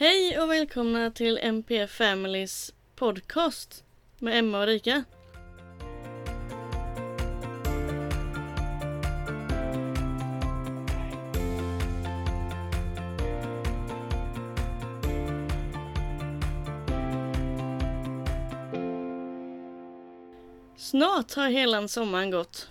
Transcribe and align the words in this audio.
Hej 0.00 0.40
och 0.40 0.50
välkomna 0.50 1.10
till 1.10 1.38
MP 1.42 1.86
Families 1.86 2.72
podcast 2.96 3.84
med 4.18 4.38
Emma 4.38 4.60
och 4.60 4.66
Rika. 4.66 5.04
Snart 20.76 21.34
har 21.34 21.48
hela 21.48 21.88
sommaren 21.88 22.30
gått. 22.30 22.68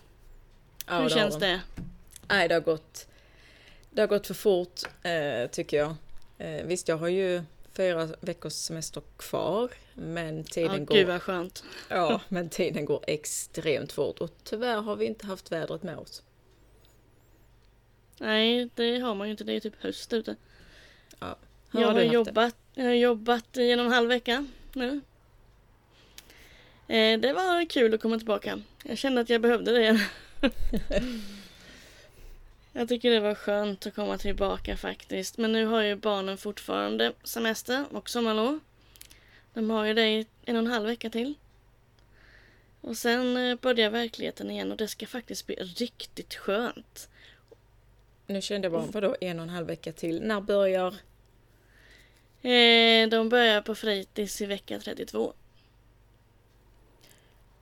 Ja, 0.88 0.94
Hur 0.94 1.02
har 1.02 1.10
känns 1.10 1.38
det? 1.38 1.62
Nej, 2.28 2.48
det 2.48 2.54
har 2.54 2.62
gått, 2.62 3.08
det 3.90 4.02
har 4.02 4.08
gått 4.08 4.28
för 4.28 4.34
fort 4.34 4.82
eh, 5.04 5.50
tycker 5.52 5.78
jag. 5.78 5.96
Eh, 6.40 6.66
visst, 6.66 6.88
jag 6.88 6.98
har 6.98 7.08
ju 7.08 7.42
fyra 7.74 8.08
veckors 8.22 8.54
semester 8.54 9.02
kvar, 9.18 9.72
men 9.94 10.38
Ja, 10.38 10.44
tiden, 10.44 10.86
gud 10.86 11.06
går, 11.06 11.14
vad 11.14 11.22
skönt. 11.22 11.64
ja, 11.90 12.22
men 12.30 12.50
tiden 12.50 12.86
går 12.86 13.04
extremt 13.08 13.92
fort 13.92 14.20
och 14.20 14.32
tyvärr 14.44 14.82
har 14.82 14.96
vi 14.96 15.06
inte 15.06 15.26
haft 15.26 15.52
vädret 15.52 15.84
med 15.84 15.98
oss. 15.98 16.24
Nej, 18.20 18.70
det 18.76 19.00
har 19.00 19.16
man 19.16 19.28
ju 19.28 19.32
inte. 19.32 19.44
Det 19.44 19.54
är 19.54 19.60
typ 19.60 19.84
höst 19.84 20.14
ute. 20.14 20.36
Hur 21.72 21.82
jag, 21.82 21.88
har 21.88 21.94
haft 21.94 22.10
det? 22.10 22.14
jobbat, 22.14 22.56
jag 22.74 22.86
har 22.86 22.94
jobbat 22.94 23.58
en 23.58 23.80
halv 23.80 24.10
vecka 24.10 24.46
nu. 24.74 25.02
Eh, 26.88 27.20
det 27.20 27.34
var 27.34 27.70
kul 27.70 27.94
att 27.94 28.02
komma 28.02 28.18
tillbaka. 28.18 28.62
Jag 28.84 28.98
kände 28.98 29.22
att 29.22 29.30
jag 29.30 29.42
behövde 29.42 29.72
det. 29.72 30.02
jag 32.80 32.88
tycker 32.88 33.12
det 33.12 33.20
var 33.20 33.36
skönt 33.36 33.86
att 33.86 33.96
komma 33.96 34.18
tillbaka 34.18 34.78
faktiskt. 34.78 35.38
Men 35.38 35.52
nu 35.52 35.66
har 35.66 35.82
ju 35.82 35.96
barnen 35.96 36.38
fortfarande 36.38 37.14
semester 37.24 37.86
och 37.92 38.10
sommarlov. 38.10 38.60
De 39.54 39.70
har 39.70 39.86
ju 39.86 39.94
det 39.94 40.08
i 40.08 40.26
en 40.46 40.56
och 40.56 40.60
en 40.60 40.72
halv 40.72 40.86
vecka 40.86 41.10
till. 41.10 41.34
Och 42.82 42.98
sen 42.98 43.38
eh, 43.38 43.56
börjar 43.56 43.90
verkligheten 43.90 44.52
igen 44.52 44.72
och 44.72 44.78
det 44.78 44.88
ska 44.88 45.08
faktiskt 45.08 45.48
bli 45.48 45.56
riktigt 45.56 46.36
skönt. 46.36 47.10
Nu 48.28 48.42
kände 48.42 48.66
jag 48.66 48.72
bara, 48.72 48.86
vadå 48.86 49.16
en 49.22 49.40
och 49.40 49.44
en 49.44 49.50
halv 49.50 49.68
vecka 49.68 49.92
till? 49.92 50.22
När 50.22 50.42
börjar? 50.42 50.96
Eh, 52.42 53.10
de 53.10 53.30
börjar 53.30 53.62
på 53.62 53.76
fritids 53.76 54.42
i 54.42 54.46
vecka 54.46 54.80
32. 54.80 55.34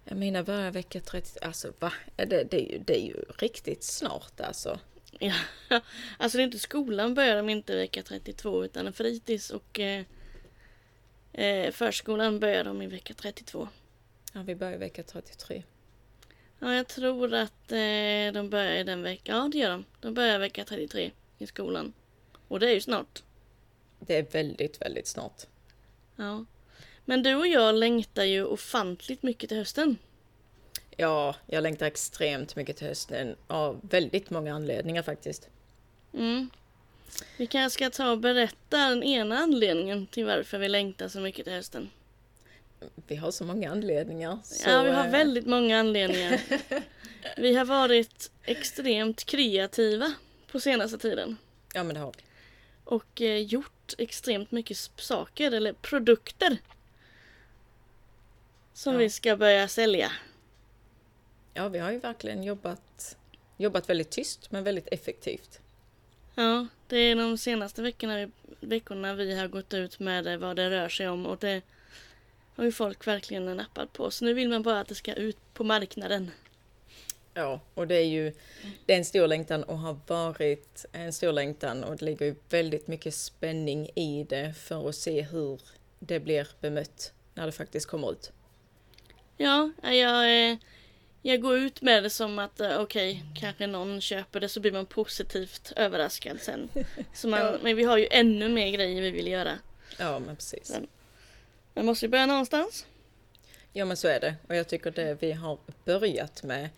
Jag 0.03 0.17
menar 0.17 0.44
börjar 0.44 0.72
vecka 0.72 1.00
30, 1.00 1.39
alltså 1.41 1.73
va? 1.80 1.94
Det, 2.16 2.25
det, 2.25 2.53
är 2.53 2.72
ju, 2.72 2.80
det 2.86 3.00
är 3.00 3.06
ju 3.06 3.25
riktigt 3.38 3.84
snart 3.84 4.41
alltså. 4.41 4.80
Ja, 5.19 5.33
alltså 6.17 6.37
det 6.37 6.41
är 6.41 6.45
inte 6.45 6.59
skolan 6.59 7.13
börjar 7.13 7.35
de 7.35 7.49
inte 7.49 7.75
vecka 7.75 8.03
32 8.03 8.65
utan 8.65 8.93
fritids 8.93 9.49
och 9.49 9.79
eh, 9.79 10.03
eh, 11.33 11.71
förskolan 11.71 12.39
börjar 12.39 12.63
de 12.63 12.81
i 12.81 12.87
vecka 12.87 13.13
32. 13.13 13.67
Ja, 14.33 14.41
vi 14.41 14.55
börjar 14.55 14.77
vecka 14.77 15.03
33. 15.03 15.63
Ja, 16.59 16.75
jag 16.75 16.88
tror 16.88 17.33
att 17.33 17.71
eh, 17.71 18.33
de 18.33 18.47
börjar 18.49 18.75
i 18.75 18.83
den 18.83 19.03
veckan. 19.03 19.35
Ja, 19.35 19.49
det 19.51 19.57
gör 19.57 19.69
de. 19.69 19.85
De 20.01 20.13
börjar 20.13 20.39
vecka 20.39 20.65
33 20.65 21.11
i 21.38 21.47
skolan. 21.47 21.93
Och 22.47 22.59
det 22.59 22.69
är 22.69 22.73
ju 22.73 22.81
snart. 22.81 23.23
Det 23.99 24.15
är 24.15 24.23
väldigt, 24.23 24.81
väldigt 24.81 25.07
snart. 25.07 25.43
Ja. 26.15 26.45
Men 27.05 27.23
du 27.23 27.35
och 27.35 27.47
jag 27.47 27.75
längtar 27.75 28.23
ju 28.23 28.45
ofantligt 28.45 29.23
mycket 29.23 29.49
till 29.49 29.57
hösten. 29.57 29.97
Ja, 30.98 31.36
jag 31.45 31.64
längtar 31.64 31.86
extremt 31.86 32.56
mycket 32.56 32.78
till 32.78 32.88
hösten 32.88 33.36
av 33.48 33.80
väldigt 33.84 34.30
många 34.30 34.56
anledningar 34.56 35.03
faktiskt. 35.03 35.50
Mm. 36.14 36.50
Vi 37.38 37.48
kanske 37.48 37.76
ska 37.78 37.90
ta 37.90 38.12
och 38.12 38.17
berätta 38.20 38.78
den 38.90 39.03
ena 39.03 39.38
anledningen 39.38 40.08
till 40.08 40.25
varför 40.25 40.58
vi 40.58 40.70
längtar 40.70 41.08
så 41.08 41.20
mycket 41.20 41.45
till 41.45 41.53
hösten. 41.53 41.90
Vi 43.08 43.16
har 43.16 43.31
så 43.31 43.44
många 43.44 43.72
anledningar. 43.72 44.40
Så, 44.44 44.70
ja, 44.70 44.84
vi 44.84 44.92
har 44.92 45.06
eh, 45.06 45.12
väldigt 45.12 45.45
många 45.45 45.80
anledningar. 45.80 46.42
vi 47.38 47.56
har 47.56 47.66
varit 47.66 48.31
extremt 48.44 49.24
kreativa 49.24 50.13
på 50.52 50.59
senaste 50.59 50.97
tiden. 50.97 51.38
Ja, 51.74 51.84
men 51.84 51.94
det 51.94 52.00
har 52.00 52.13
vi. 52.18 52.24
Och 52.84 53.22
eh, 53.22 53.38
gjort 53.38 53.94
extremt 53.97 54.52
mycket 54.52 54.78
saker, 54.96 55.52
eller 55.52 55.74
produkter. 55.74 56.57
Som 58.74 58.94
Ja. 58.94 59.00
vi 59.00 59.09
ska 59.09 59.38
börja 59.38 59.68
sälja. 59.68 60.12
Ja, 61.57 61.68
vi 61.68 61.79
har 61.79 61.91
ju 61.91 62.00
verkligen 62.00 62.44
jobbat, 62.44 63.18
jobbat 63.57 63.90
väldigt 63.90 64.09
tyst 64.09 64.51
men 64.51 64.63
väldigt 64.63 64.88
effektivt. 64.91 65.59
Ja, 66.35 66.68
det 66.88 66.97
är 66.97 67.16
de 67.16 67.38
senaste 67.38 67.81
veckorna, 67.81 68.18
vi- 68.18 68.31
veckorna 68.59 69.13
vi 69.13 69.40
har 69.40 69.47
gått 69.47 69.73
ut 69.73 70.00
med 70.00 70.28
eh, 70.28 70.38
vad 70.38 70.56
det 70.56 70.69
rör 70.69 70.90
sig 70.90 71.09
om. 71.09 71.25
Och 71.25 71.38
det 71.38 71.62
har 72.56 72.63
ju 72.63 72.72
folk 72.72 73.07
verkligen 73.07 73.57
nappat 73.57 73.94
på. 73.94 74.12
Så 74.12 74.25
nu 74.25 74.34
vill 74.34 74.50
man 74.50 74.62
bara 74.63 74.79
att 74.79 74.88
det 74.88 74.95
ska 74.95 75.13
ut 75.13 75.38
på 75.53 75.63
marknaden. 75.63 76.31
Ja, 77.34 77.59
och 77.74 77.88
det 77.88 77.95
är 77.95 78.06
ju 78.06 78.34
det 78.85 78.94
är 78.94 78.97
en 78.97 79.06
stor 79.06 79.28
längtan 79.28 79.63
och 79.63 79.78
har 79.79 79.97
varit 80.07 80.85
en 80.91 81.13
stor 81.13 81.31
längtan 81.31 81.84
och 81.84 81.97
det 81.97 82.06
ligger 82.06 82.25
ju 82.25 82.35
väldigt 82.50 82.88
mycket 82.88 83.13
spänning 83.16 83.89
i 83.95 84.25
det 84.29 84.53
för 84.57 84.89
att 84.89 84.95
se 84.95 85.22
hur 85.22 85.62
det 86.00 86.19
blir 86.19 86.47
bemött 86.62 87.13
när 87.34 87.45
det 87.45 87.51
faktiskt 87.51 87.85
kommer 87.85 88.12
ut. 88.12 88.31
Ja, 89.38 89.72
jag, 89.84 90.51
eh, 90.51 90.57
jag 91.27 91.41
går 91.41 91.57
ut 91.57 91.81
med 91.81 92.03
det 92.03 92.09
som 92.09 92.39
att 92.39 92.59
eh, 92.59 92.79
okej, 92.81 93.23
kanske 93.35 93.67
någon 93.67 94.01
köper 94.01 94.39
det 94.39 94.49
så 94.49 94.59
blir 94.59 94.71
man 94.71 94.85
positivt 94.85 95.73
överraskad 95.75 96.41
sen. 96.41 96.69
Så 97.13 97.27
man, 97.27 97.39
Ja. 97.45 97.57
Men 97.61 97.75
vi 97.75 97.83
har 97.83 97.97
ju 97.97 98.07
ännu 98.11 98.49
mer 98.49 98.71
grejer 98.71 99.01
vi 99.01 99.11
vill 99.11 99.27
göra. 99.27 99.51
Ja, 99.99 100.19
men 100.19 100.35
precis. 100.35 100.69
Men- 100.69 100.88
Man 101.73 101.85
måste 101.85 102.05
ju 102.05 102.09
börja 102.09 102.25
någonstans. 102.25 102.85
Ja, 103.73 103.85
men 103.85 103.97
så 103.97 104.07
är 104.07 104.19
det. 104.19 104.35
Och 104.47 104.55
jag 104.55 104.67
tycker 104.67 104.91
det 104.91 105.17
vi 105.21 105.31
har 105.31 105.57
börjat 105.85 106.43
med, 106.43 106.69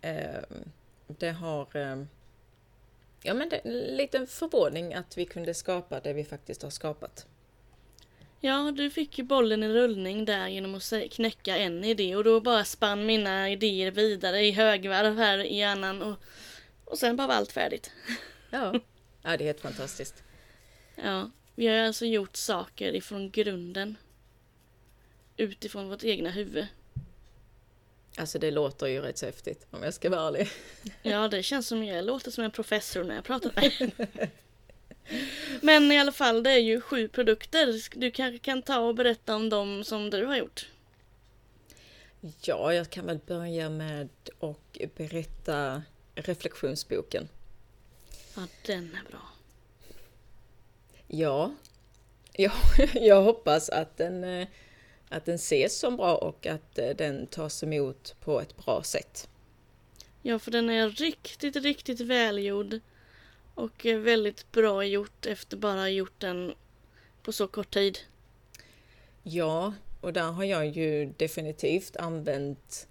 eh, 0.00 0.40
det 1.06 1.30
har... 1.30 1.76
Eh, 1.76 2.04
ja, 3.22 3.34
men 3.34 3.48
det 3.48 3.56
är 3.56 3.66
en 3.66 3.78
liten 3.96 4.26
förvåning 4.26 4.94
att 4.94 5.18
vi 5.18 5.24
kunde 5.24 5.54
skapa 5.54 6.00
det 6.00 6.12
vi 6.12 6.24
faktiskt 6.24 6.62
har 6.62 6.70
skapat. 6.70 7.26
Ja, 8.40 8.72
du 8.76 8.90
fick 8.90 9.18
ju 9.18 9.24
bollen 9.24 9.62
i 9.62 9.68
rullning 9.68 10.24
där 10.24 10.48
genom 10.48 10.74
att 10.74 10.92
knäcka 11.10 11.56
en 11.56 11.84
idé 11.84 12.16
och 12.16 12.24
då 12.24 12.40
bara 12.40 12.64
spann 12.64 13.06
mina 13.06 13.50
idéer 13.50 13.90
vidare 13.90 14.40
i 14.40 14.50
högvarv 14.50 15.16
här 15.16 15.38
i 15.38 15.56
hjärnan 15.56 16.02
och, 16.02 16.16
och 16.84 16.98
sen 16.98 17.16
bara 17.16 17.26
var 17.26 17.34
allt 17.34 17.52
färdigt. 17.52 17.90
Ja. 18.50 18.80
ja, 19.22 19.36
det 19.36 19.44
är 19.44 19.46
helt 19.46 19.60
fantastiskt. 19.60 20.22
Ja, 20.94 21.30
vi 21.54 21.66
har 21.66 21.76
alltså 21.76 22.06
gjort 22.06 22.36
saker 22.36 22.94
ifrån 22.94 23.30
grunden. 23.30 23.96
Utifrån 25.36 25.88
vårt 25.88 26.04
egna 26.04 26.30
huvud. 26.30 26.66
Alltså 28.16 28.38
det 28.38 28.50
låter 28.50 28.86
ju 28.86 29.00
rätt 29.00 29.18
så 29.18 29.26
häftigt 29.26 29.66
om 29.70 29.82
jag 29.82 29.94
ska 29.94 30.10
vara 30.10 30.28
ärlig. 30.28 30.48
Ja, 31.02 31.28
det 31.28 31.42
känns 31.42 31.68
som 31.68 31.84
jag 31.84 32.04
låter 32.04 32.30
som 32.30 32.44
en 32.44 32.50
professor 32.50 33.04
när 33.04 33.14
jag 33.14 33.24
pratar 33.24 33.52
med 33.54 33.92
Men 35.60 35.92
i 35.92 35.98
alla 35.98 36.12
fall, 36.12 36.42
det 36.42 36.50
är 36.50 36.58
ju 36.58 36.80
sju 36.80 37.08
produkter. 37.08 37.98
Du 37.98 38.10
kanske 38.10 38.38
kan 38.38 38.62
ta 38.62 38.78
och 38.78 38.94
berätta 38.94 39.36
om 39.36 39.48
dem 39.48 39.84
som 39.84 40.10
du 40.10 40.26
har 40.26 40.36
gjort. 40.36 40.66
Ja, 42.40 42.74
jag 42.74 42.90
kan 42.90 43.06
väl 43.06 43.18
börja 43.26 43.70
med 43.70 44.08
att 44.40 44.94
berätta 44.94 45.82
reflektionsboken. 46.14 47.28
Ja, 48.36 48.42
den 48.66 48.84
är 48.94 49.10
bra. 49.10 49.22
Ja, 51.06 51.54
jag, 52.32 52.52
jag 52.94 53.22
hoppas 53.22 53.68
att 53.68 53.96
den, 53.96 54.24
eh, 54.24 54.48
att 55.08 55.24
den 55.24 55.34
ses 55.34 55.78
som 55.78 55.96
bra 55.96 56.16
och 56.16 56.46
att 56.46 56.78
eh, 56.78 56.88
den 56.88 57.26
tas 57.26 57.62
emot 57.62 58.14
på 58.20 58.40
ett 58.40 58.56
bra 58.56 58.82
sätt. 58.82 59.28
Ja, 60.22 60.38
för 60.38 60.50
den 60.50 60.70
är 60.70 60.90
riktigt, 60.90 61.56
riktigt 61.56 62.00
välgjord. 62.00 62.80
Och 63.58 63.86
eh, 63.86 63.98
väldigt 63.98 64.52
bra 64.52 64.84
gjort 64.84 65.26
efter 65.26 65.56
bara 65.56 65.90
gjort 65.90 66.20
den 66.20 66.54
på 67.22 67.32
så 67.32 67.46
kort 67.46 67.70
tid. 67.70 67.98
Ja, 69.22 69.72
och 70.00 70.12
där 70.12 70.30
har 70.30 70.44
jag 70.44 70.66
ju 70.66 71.12
definitivt 71.16 71.96
använt 71.96 72.88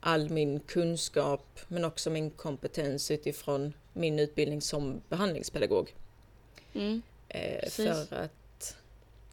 all 0.00 0.30
min 0.30 0.60
kunskap 0.60 1.60
men 1.68 1.84
också 1.84 2.10
min 2.10 2.30
kompetens 2.30 3.10
utifrån 3.10 3.72
min 3.92 4.18
utbildning 4.18 4.60
som 4.60 5.02
behandlingspedagog. 5.08 5.94
Mm. 6.74 7.02
Eh, 7.28 7.70
för 7.70 8.14
att, 8.14 8.76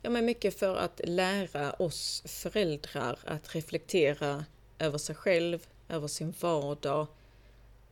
ja 0.02 0.10
men 0.10 0.26
mycket 0.26 0.60
för 0.60 0.76
att 0.76 1.02
lära 1.04 1.74
oss 1.74 2.24
föräldrar 2.26 3.20
att 3.24 3.56
reflektera 3.56 4.46
över 4.80 4.98
sig 4.98 5.16
själv, 5.16 5.68
över 5.90 6.08
sin 6.08 6.34
vardag 6.40 7.08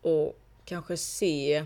och 0.01 0.39
kanske 0.65 0.97
se, 0.97 1.65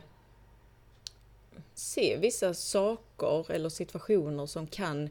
se 1.74 2.18
vissa 2.18 2.54
saker 2.54 3.52
eller 3.52 3.70
situationer 3.70 4.46
som 4.46 4.68
kan 4.68 5.10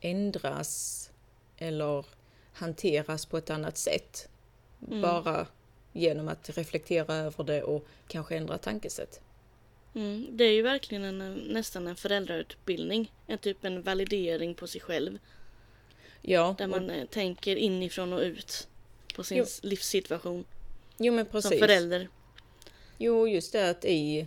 ändras 0.00 1.10
eller 1.56 2.06
hanteras 2.52 3.26
på 3.26 3.38
ett 3.38 3.50
annat 3.50 3.78
sätt. 3.78 4.28
Mm. 4.88 5.00
Bara 5.02 5.46
genom 5.92 6.28
att 6.28 6.56
reflektera 6.56 7.14
över 7.14 7.44
det 7.44 7.62
och 7.62 7.86
kanske 8.08 8.36
ändra 8.36 8.58
tankesätt. 8.58 9.20
Mm, 9.94 10.26
det 10.30 10.44
är 10.44 10.52
ju 10.52 10.62
verkligen 10.62 11.04
en, 11.04 11.34
nästan 11.34 11.86
en 11.86 11.96
föräldrautbildning. 11.96 13.12
En 13.26 13.38
typ 13.38 13.64
en 13.64 13.82
validering 13.82 14.54
på 14.54 14.66
sig 14.66 14.80
själv. 14.80 15.18
Ja, 16.22 16.54
Där 16.58 16.66
man 16.66 16.90
och... 16.90 17.10
tänker 17.10 17.56
inifrån 17.56 18.12
och 18.12 18.20
ut 18.20 18.68
på 19.16 19.24
sin 19.24 19.38
jo. 19.38 19.44
livssituation. 19.62 20.44
Jo 20.98 21.12
men 21.12 21.26
precis. 21.26 21.50
Som 21.50 21.58
förälder. 21.58 22.08
Jo 22.98 23.28
just 23.28 23.52
det 23.52 23.70
att 23.70 23.84
i 23.84 24.20
eh, 24.20 24.26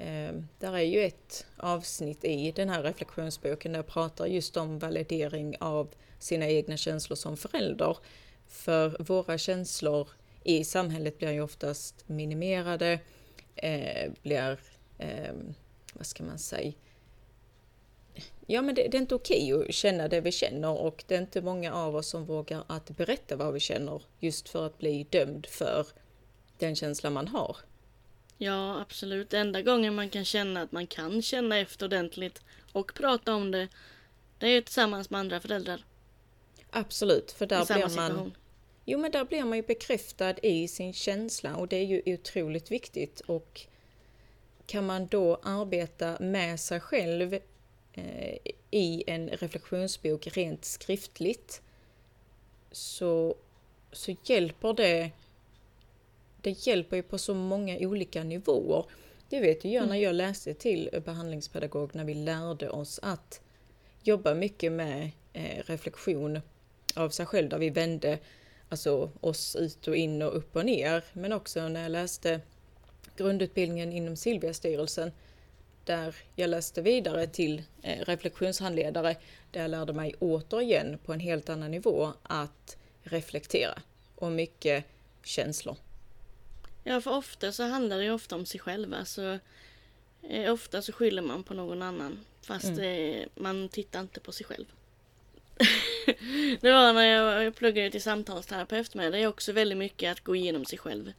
Ehm, 0.00 0.48
där 0.58 0.72
är 0.72 0.82
ju 0.82 1.04
ett 1.04 1.46
avsnitt 1.56 2.24
i 2.24 2.52
den 2.52 2.68
här 2.68 2.82
reflektionsboken 2.82 3.72
där 3.72 3.78
jag 3.78 3.86
pratar 3.86 4.26
just 4.26 4.56
om 4.56 4.78
validering 4.78 5.56
av 5.60 5.94
sina 6.18 6.48
egna 6.48 6.76
känslor 6.76 7.16
som 7.16 7.36
förälder. 7.36 7.96
För 8.46 8.96
våra 8.98 9.38
känslor 9.38 10.08
i 10.44 10.64
samhället 10.64 11.18
blir 11.18 11.30
ju 11.30 11.40
oftast 11.40 12.08
minimerade, 12.08 13.00
eh, 13.54 14.12
blir, 14.22 14.58
eh, 14.98 15.34
vad 15.94 16.06
ska 16.06 16.24
man 16.24 16.38
säga, 16.38 16.72
ja 18.46 18.62
men 18.62 18.74
det, 18.74 18.88
det, 18.88 18.96
är 18.96 19.00
inte 19.00 19.14
okej 19.14 19.52
att 19.52 19.74
känna 19.74 20.08
det 20.08 20.20
vi 20.20 20.32
känner 20.32 20.80
och 20.80 21.04
det 21.06 21.14
är 21.14 21.20
inte 21.20 21.42
många 21.42 21.74
av 21.74 21.96
oss 21.96 22.08
som 22.08 22.24
vågar 22.24 22.64
att 22.66 22.90
berätta 22.90 23.36
vad 23.36 23.54
vi 23.54 23.60
känner 23.60 24.02
just 24.18 24.48
för 24.48 24.66
att 24.66 24.78
bli 24.78 25.06
dömd 25.10 25.46
för 25.46 25.86
den 26.58 26.76
känsla 26.76 27.10
man 27.10 27.28
har. 27.28 27.56
Ja, 28.38 28.80
absolut. 28.80 29.34
Enda 29.34 29.62
gången 29.62 29.94
man 29.94 30.10
kan 30.10 30.24
känna 30.24 30.62
att 30.62 30.72
man 30.72 30.86
kan 30.86 31.22
känna 31.22 31.58
efter 31.58 31.86
ordentligt 31.86 32.42
och 32.72 32.94
prata 32.94 33.34
om 33.34 33.50
det, 33.50 33.68
det 34.38 34.46
är 34.46 34.62
tillsammans 34.62 35.10
med 35.10 35.20
andra 35.20 35.40
föräldrar. 35.40 35.84
Absolut, 36.70 37.32
för 37.32 37.46
där 37.46 37.74
blir 37.74 37.96
man... 37.96 38.32
Jo, 38.84 38.98
men 38.98 39.10
där 39.10 39.24
blir 39.24 39.44
man 39.44 39.58
ju 39.58 39.62
bekräftad 39.62 40.34
i 40.42 40.68
sin 40.68 40.92
känsla 40.92 41.56
och 41.56 41.68
det 41.68 41.76
är 41.76 41.84
ju 41.84 42.02
otroligt 42.14 42.70
viktigt 42.70 43.20
och 43.20 43.66
kan 44.66 44.86
man 44.86 45.06
då 45.06 45.40
arbeta 45.42 46.16
med 46.20 46.60
sig 46.60 46.80
själv 46.80 47.34
eh, 47.92 48.38
i 48.70 49.04
en 49.06 49.28
reflektionsbok 49.28 50.26
rent 50.26 50.64
skriftligt 50.64 51.62
så, 52.72 53.34
så 53.92 54.16
hjälper 54.24 54.72
det 54.72 55.10
det 56.42 56.66
hjälper 56.66 56.96
ju 56.96 57.02
på 57.02 57.18
så 57.18 57.34
många 57.34 57.78
olika 57.78 58.24
nivåer. 58.24 58.84
Det 59.28 59.40
vet 59.40 59.64
jag 59.64 59.72
när 59.72 59.82
mm. 59.82 60.00
jag 60.00 60.14
läste 60.14 60.54
till 60.54 60.90
behandlingspedagog 61.04 61.94
när 61.94 62.04
vi 62.04 62.14
lärde 62.14 62.70
oss 62.70 63.00
att 63.02 63.40
jobba 64.02 64.34
mycket 64.34 64.72
med 64.72 65.10
eh, 65.32 65.62
reflektion 65.66 66.40
av 66.94 67.10
sig 67.10 67.26
själv 67.26 67.48
där 67.48 67.58
vi 67.58 67.70
vände 67.70 68.18
alltså 68.68 69.10
oss 69.20 69.56
ut 69.56 69.88
och 69.88 69.96
in 69.96 70.22
och 70.22 70.36
upp 70.36 70.56
och 70.56 70.64
ner. 70.64 71.04
Men 71.12 71.32
också 71.32 71.68
när 71.68 71.82
jag 71.82 71.90
läste 71.90 72.40
grundutbildningen 73.16 73.92
inom 73.92 74.16
Silviastyrelsen 74.16 75.12
där 75.84 76.16
jag 76.34 76.50
läste 76.50 76.82
vidare 76.82 77.26
till 77.26 77.62
eh, 77.82 78.04
reflektionshandledare 78.04 79.16
där 79.50 79.60
jag 79.60 79.70
lärde 79.70 79.92
mig 79.92 80.14
återigen 80.18 80.98
på 81.04 81.12
en 81.12 81.20
helt 81.20 81.48
annan 81.48 81.70
nivå 81.70 82.12
att 82.22 82.76
reflektera 83.02 83.82
och 84.14 84.32
mycket 84.32 84.84
känslor. 85.24 85.76
Ja, 86.88 87.00
för 87.00 87.10
ofta 87.10 87.52
så 87.52 87.62
handlar 87.62 87.98
det 87.98 88.04
ju 88.04 88.10
ofta 88.10 88.36
om 88.36 88.46
sig 88.46 88.60
själva. 88.60 89.04
Så, 89.04 89.38
eh, 90.22 90.52
ofta 90.52 90.82
så 90.82 90.92
skyller 90.92 91.22
man 91.22 91.42
på 91.42 91.54
någon 91.54 91.82
annan. 91.82 92.18
Fast 92.42 92.64
mm. 92.64 93.20
eh, 93.20 93.26
man 93.34 93.68
tittar 93.68 94.00
inte 94.00 94.20
på 94.20 94.32
sig 94.32 94.46
själv. 94.46 94.64
det 96.60 96.72
var 96.72 96.92
när 96.92 97.02
jag, 97.02 97.44
jag 97.44 97.54
pluggade 97.54 97.90
till 97.90 98.02
samtalsterapeut 98.02 98.94
med. 98.94 99.12
Det 99.12 99.18
är 99.18 99.26
också 99.26 99.52
väldigt 99.52 99.78
mycket 99.78 100.12
att 100.12 100.24
gå 100.24 100.36
igenom 100.36 100.64
sig 100.64 100.78
själv. 100.78 101.12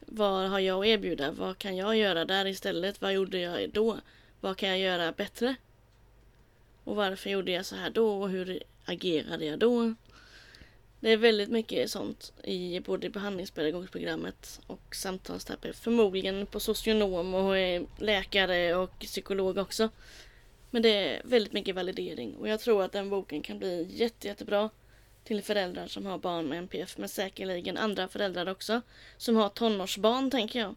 Vad 0.00 0.50
har 0.50 0.58
jag 0.58 0.80
att 0.80 0.86
erbjuda? 0.86 1.30
Vad 1.30 1.58
kan 1.58 1.76
jag 1.76 1.96
göra 1.96 2.24
där 2.24 2.46
istället? 2.46 3.00
Vad 3.00 3.12
gjorde 3.12 3.38
jag 3.38 3.70
då? 3.70 3.98
Vad 4.40 4.56
kan 4.56 4.68
jag 4.68 4.78
göra 4.78 5.12
bättre? 5.12 5.54
Och 6.84 6.96
varför 6.96 7.30
gjorde 7.30 7.52
jag 7.52 7.66
så 7.66 7.76
här 7.76 7.90
då? 7.90 8.22
Och 8.22 8.30
hur 8.30 8.62
agerade 8.84 9.44
jag 9.44 9.58
då? 9.58 9.94
Det 11.02 11.10
är 11.10 11.16
väldigt 11.16 11.48
mycket 11.48 11.90
sånt 11.90 12.32
i 12.44 12.80
både 12.80 13.10
behandlingspedagogprogrammet 13.10 14.60
och 14.66 14.96
samtalsterapi. 14.96 15.72
Förmodligen 15.72 16.46
på 16.46 16.60
socionom 16.60 17.34
och 17.34 17.58
eh, 17.58 17.82
läkare 17.98 18.74
och 18.74 18.98
psykolog 18.98 19.58
också. 19.58 19.88
Men 20.70 20.82
det 20.82 20.88
är 20.88 21.22
väldigt 21.24 21.52
mycket 21.52 21.74
validering 21.74 22.36
och 22.36 22.48
jag 22.48 22.60
tror 22.60 22.82
att 22.82 22.92
den 22.92 23.10
boken 23.10 23.42
kan 23.42 23.58
bli 23.58 23.86
jätte, 23.90 24.26
jättebra 24.26 24.70
till 25.24 25.42
föräldrar 25.42 25.86
som 25.86 26.06
har 26.06 26.18
barn 26.18 26.46
med 26.46 26.58
NPF 26.58 26.98
men 26.98 27.08
säkerligen 27.08 27.76
andra 27.76 28.08
föräldrar 28.08 28.48
också 28.48 28.80
som 29.16 29.36
har 29.36 29.48
tonårsbarn 29.48 30.30
tänker 30.30 30.58
jag. 30.58 30.74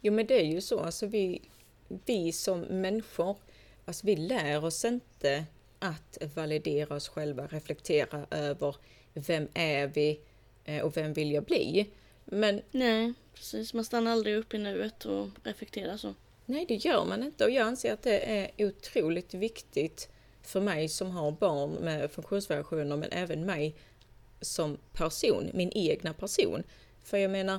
Jo 0.00 0.12
men 0.12 0.26
det 0.26 0.40
är 0.40 0.46
ju 0.46 0.60
så, 0.60 0.80
alltså 0.80 1.06
vi, 1.06 1.42
vi 1.88 2.32
som 2.32 2.60
människor, 2.60 3.36
alltså 3.84 4.06
vi 4.06 4.16
lär 4.16 4.64
oss 4.64 4.84
inte 4.84 5.44
att 5.78 6.18
validera 6.34 6.94
oss 6.94 7.08
själva, 7.08 7.46
reflektera 7.46 8.26
över 8.30 8.76
vem 9.14 9.48
är 9.54 9.86
vi 9.86 10.20
eh, 10.64 10.82
och 10.82 10.96
vem 10.96 11.12
vill 11.12 11.32
jag 11.32 11.44
bli? 11.44 11.90
Men... 12.24 12.62
Nej, 12.70 13.12
precis. 13.34 13.74
Man 13.74 13.84
stannar 13.84 14.12
aldrig 14.12 14.36
upp 14.36 14.54
i 14.54 14.58
nuet 14.58 15.04
och 15.04 15.28
reflekterar 15.42 15.96
så. 15.96 16.14
Nej, 16.46 16.64
det 16.68 16.74
gör 16.74 17.04
man 17.04 17.22
inte 17.22 17.44
och 17.44 17.50
jag 17.50 17.66
anser 17.66 17.92
att 17.92 18.02
det 18.02 18.18
är 18.18 18.66
otroligt 18.66 19.34
viktigt 19.34 20.08
för 20.42 20.60
mig 20.60 20.88
som 20.88 21.10
har 21.10 21.30
barn 21.30 21.70
med 21.70 22.10
funktionsvariationer 22.10 22.96
men 22.96 23.12
även 23.12 23.46
mig 23.46 23.74
som 24.40 24.78
person, 24.92 25.50
min 25.54 25.72
egna 25.74 26.12
person. 26.12 26.62
För 27.04 27.18
jag 27.18 27.30
menar, 27.30 27.58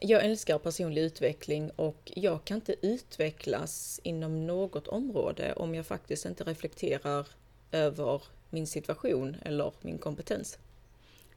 jag 0.00 0.24
älskar 0.24 0.58
personlig 0.58 1.02
utveckling 1.02 1.70
och 1.70 2.12
jag 2.16 2.44
kan 2.44 2.54
inte 2.54 2.74
utvecklas 2.82 4.00
inom 4.02 4.46
något 4.46 4.88
område 4.88 5.52
om 5.52 5.74
jag 5.74 5.86
faktiskt 5.86 6.24
inte 6.24 6.44
reflekterar 6.44 7.26
över 7.72 8.22
min 8.50 8.66
situation 8.66 9.36
eller 9.44 9.72
min 9.80 9.98
kompetens. 9.98 10.58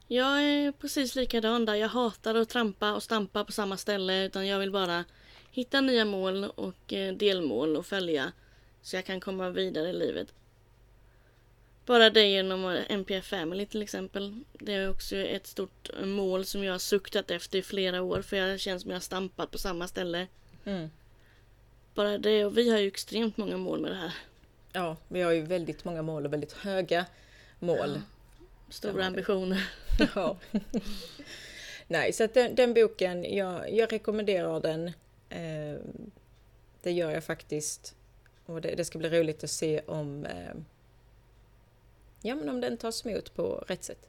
Jag 0.08 0.42
är 0.42 0.72
precis 0.72 1.14
likadan 1.16 1.64
där. 1.64 1.74
Jag 1.74 1.88
hatar 1.88 2.34
att 2.34 2.48
trampa 2.48 2.94
och 2.94 3.02
stampa 3.02 3.44
på 3.44 3.52
samma 3.52 3.76
ställe 3.76 4.24
utan 4.24 4.46
jag 4.46 4.58
vill 4.58 4.70
bara 4.70 5.04
hitta 5.50 5.80
nya 5.80 6.04
mål 6.04 6.44
och 6.44 6.92
eh, 6.92 7.14
delmål 7.14 7.76
och 7.76 7.86
följa 7.86 8.32
så 8.82 8.96
jag 8.96 9.04
kan 9.04 9.20
komma 9.20 9.50
vidare 9.50 9.88
i 9.88 9.92
livet. 9.92 10.34
Bara 11.86 12.10
det 12.10 12.26
genom 12.26 12.78
MPF 12.88 13.26
Family 13.26 13.66
till 13.66 13.82
exempel. 13.82 14.40
Det 14.52 14.74
är 14.74 14.90
också 14.90 15.16
ett 15.16 15.46
stort 15.46 15.90
mål 16.04 16.44
som 16.44 16.64
jag 16.64 16.74
har 16.74 16.78
suktat 16.78 17.30
efter 17.30 17.58
i 17.58 17.62
flera 17.62 18.02
år 18.02 18.22
för 18.22 18.36
jag 18.36 18.60
känns 18.60 18.82
som 18.82 18.90
jag 18.90 18.96
har 18.96 19.00
stampat 19.00 19.50
på 19.50 19.58
samma 19.58 19.88
ställe. 19.88 20.26
Mm. 20.64 20.90
Bara 21.94 22.18
det 22.18 22.44
och 22.44 22.58
vi 22.58 22.70
har 22.70 22.78
ju 22.78 22.88
extremt 22.88 23.36
många 23.36 23.56
mål 23.56 23.80
med 23.80 23.90
det 23.90 23.96
här. 23.96 24.14
Ja, 24.72 24.96
vi 25.08 25.22
har 25.22 25.32
ju 25.32 25.42
väldigt 25.42 25.84
många 25.84 26.02
mål 26.02 26.26
och 26.26 26.32
väldigt 26.32 26.52
höga 26.52 27.06
mål. 27.58 27.90
Ja. 27.94 28.00
Stora 28.70 29.06
ambitioner. 29.06 29.68
Ja. 30.14 30.36
Nej, 31.88 32.12
så 32.12 32.24
att 32.24 32.34
den, 32.34 32.54
den 32.54 32.74
boken, 32.74 33.34
jag, 33.36 33.72
jag, 33.74 33.92
rekommenderar 33.92 34.60
den. 34.60 34.86
Eh, 35.28 35.80
det 36.82 36.92
gör 36.92 37.10
jag 37.10 37.24
faktiskt. 37.24 37.94
Och 38.46 38.60
det, 38.60 38.74
det, 38.74 38.84
ska 38.84 38.98
bli 38.98 39.08
roligt 39.08 39.44
att 39.44 39.50
se 39.50 39.80
om, 39.86 40.26
eh, 40.26 40.54
ja, 42.22 42.34
men 42.34 42.48
om 42.48 42.60
den 42.60 42.76
tas 42.76 43.06
emot 43.06 43.34
på 43.34 43.64
rätt 43.68 43.84
sätt. 43.84 44.08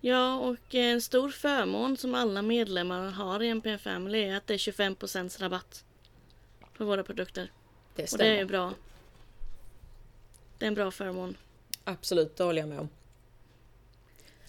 Ja, 0.00 0.38
och 0.38 0.74
en 0.74 1.00
stor 1.00 1.30
förmån 1.30 1.96
som 1.96 2.14
alla 2.14 2.42
medlemmar 2.42 3.10
har 3.10 3.42
i 3.42 3.48
NPF 3.48 3.80
Family 3.80 4.18
är 4.18 4.36
att 4.36 4.46
det 4.46 4.54
är 4.54 4.58
25% 4.58 5.40
rabatt 5.40 5.84
på 6.76 6.84
våra 6.84 7.02
produkter. 7.02 7.52
Det 7.94 8.06
stämmer. 8.06 8.30
Och 8.30 8.36
det 8.36 8.40
är 8.40 8.44
bra. 8.44 8.74
Det 10.58 10.64
är 10.64 10.68
en 10.68 10.74
bra 10.74 10.90
förmån. 10.90 11.36
Absolut, 11.84 12.36
det 12.36 12.44
håller 12.44 12.60
jag 12.60 12.68
med 12.68 12.78
om. 12.78 12.88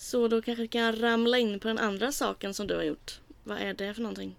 Så 0.02 0.28
då 0.28 0.42
kanske 0.42 0.62
vi 0.62 0.68
kan 0.68 0.96
ramla 0.96 1.38
in 1.38 1.60
på 1.60 1.68
den 1.68 1.78
andra 1.78 2.12
saken 2.12 2.54
som 2.54 2.68
du 2.68 2.76
har 2.76 2.84
gjort. 2.84 3.20
Vad 3.44 3.58
är 3.58 3.74
det 3.74 3.94
för 3.94 4.02
någonting? 4.02 4.36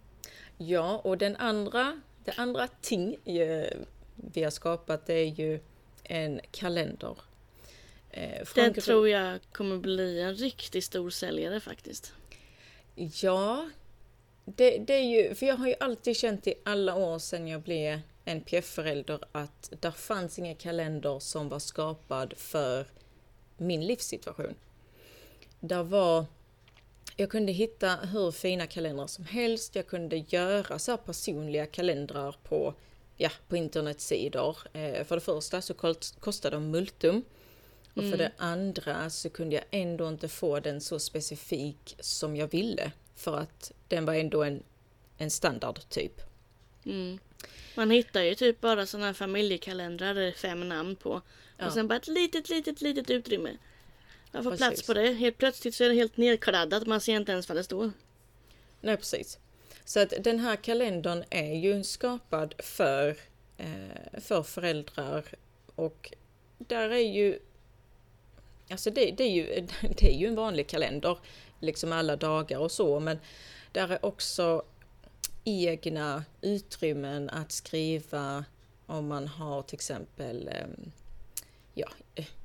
Ja, 0.59 1.01
och 1.05 1.19
den 1.19 1.37
andra, 1.37 2.01
det 2.25 2.33
andra 2.37 2.69
ting 2.81 3.15
eh, 3.15 3.79
vi 4.17 4.43
har 4.43 4.51
skapat 4.51 5.07
det 5.07 5.15
är 5.15 5.27
ju 5.27 5.61
en 6.03 6.41
kalender. 6.51 7.17
Eh, 8.11 8.47
det 8.55 8.73
tror 8.73 9.09
jag 9.09 9.39
kommer 9.53 9.77
bli 9.77 10.21
en 10.21 10.35
riktigt 10.35 10.85
stor 10.85 11.11
säljare 11.11 11.61
faktiskt. 11.61 12.13
Ja, 12.95 13.71
det, 14.45 14.79
det, 14.79 14.95
är 14.95 15.05
ju, 15.05 15.35
för 15.35 15.47
jag 15.47 15.57
har 15.57 15.67
ju 15.67 15.75
alltid 15.81 16.17
känt 16.17 16.47
i 16.47 16.55
alla 16.65 16.95
år 16.95 17.19
sedan 17.19 17.49
jag 17.49 17.61
blev 17.61 18.01
NPF-förälder 18.25 19.21
att 19.33 19.73
där 19.81 19.91
fanns 19.91 20.39
ingen 20.39 20.57
kalender 20.57 21.19
som 21.19 21.49
var 21.49 21.59
skapad 21.59 22.35
för 22.37 22.87
min 23.57 23.87
livssituation. 23.87 24.55
Där 25.65 25.83
var 25.83 26.27
jag 27.17 27.31
kunde 27.31 27.53
hitta 27.53 27.97
hur 27.97 28.31
fina 28.31 28.67
kalendrar 28.67 29.07
som 29.07 29.25
helst. 29.25 29.77
Jag 29.77 29.87
kunde 29.87 30.17
göra 30.17 30.79
så 30.79 30.97
personliga 30.97 31.67
kalendrar 31.67 32.37
på, 32.43 32.75
ja, 33.17 33.31
på 33.49 33.57
internetsidor. 33.57 34.57
Eh, 34.73 35.05
för 35.05 35.15
det 35.15 35.21
första 35.21 35.63
så 35.63 35.75
kostade 36.21 36.57
de 36.57 36.71
multum. 36.71 37.25
Och 37.95 38.03
för 38.03 38.07
mm. 38.07 38.19
det 38.19 38.33
andra 38.37 39.11
så 39.11 39.31
kunde 39.31 39.55
jag 39.55 39.65
ändå 39.71 40.09
inte 40.09 40.29
få 40.29 40.61
den 40.61 40.81
så 40.81 40.99
specifik 40.99 41.97
som 42.01 42.37
jag 42.37 42.51
ville. 42.51 42.93
För 43.17 43.39
att 43.39 43.73
den 43.89 44.05
var 44.05 44.15
ändå 44.15 44.43
en, 44.43 44.63
en 45.19 45.31
standard 45.31 45.81
typ. 45.89 46.21
Mm. 46.85 47.19
Man 47.77 47.91
hittar 47.91 48.23
ju 48.23 48.35
typ 48.35 48.61
bara 48.61 48.87
sådana 48.87 49.07
här 49.07 49.13
familjekalendrar 49.13 50.15
där 50.15 50.23
det 50.23 50.29
är 50.29 50.33
fem 50.33 50.69
namn 50.69 50.97
på. 50.97 51.23
Ja. 51.57 51.67
Och 51.67 51.73
sen 51.73 51.89
bara 51.89 51.97
ett 51.97 52.09
litet, 52.09 52.49
litet, 52.49 52.81
litet 52.81 53.11
utrymme. 53.11 53.57
Man 54.33 54.45
får 54.45 54.51
Precis. 54.51 54.67
plats 54.67 54.87
på 54.87 54.95
det. 54.95 55.13
Helt 55.13 55.39
plötsligt 55.39 55.75
så 55.75 55.85
är 55.85 55.89
det 55.89 55.95
helt 55.95 56.17
nedkladdat. 56.17 56.87
Man 56.87 57.01
ser 57.01 57.17
inte 57.17 57.33
ens 57.33 57.49
vad 57.49 57.59
det 57.59 57.65
står. 57.65 57.93
Nej, 58.81 58.97
precis. 58.97 59.39
Så 59.85 60.01
att 60.01 60.13
den 60.21 60.39
här 60.39 60.57
kalendern 60.57 61.25
är 61.31 61.55
ju 61.55 61.85
skapad 61.85 62.55
för, 62.59 63.17
eh, 63.57 64.21
för 64.21 64.43
föräldrar 64.43 65.25
och 65.75 66.13
där 66.59 66.91
är 66.91 67.13
ju 67.13 67.39
Alltså 68.71 68.91
det, 68.91 69.11
det, 69.11 69.25
är 69.25 69.31
ju, 69.31 69.67
det 69.99 70.15
är 70.15 70.19
ju 70.19 70.27
en 70.27 70.35
vanlig 70.35 70.69
kalender, 70.69 71.19
liksom 71.61 71.93
alla 71.93 72.17
dagar 72.17 72.59
och 72.59 72.73
så, 72.73 73.01
men 73.01 73.19
där 73.73 73.89
är 73.89 74.05
också 74.05 74.63
egna 75.45 76.25
utrymmen 76.41 77.31
att 77.31 77.53
skriva 77.53 78.45
om 78.87 79.09
man 79.09 79.29
har 79.29 79.63
till 79.63 79.75
exempel 79.75 80.49
eh, 80.49 80.67
ja, 81.75 81.89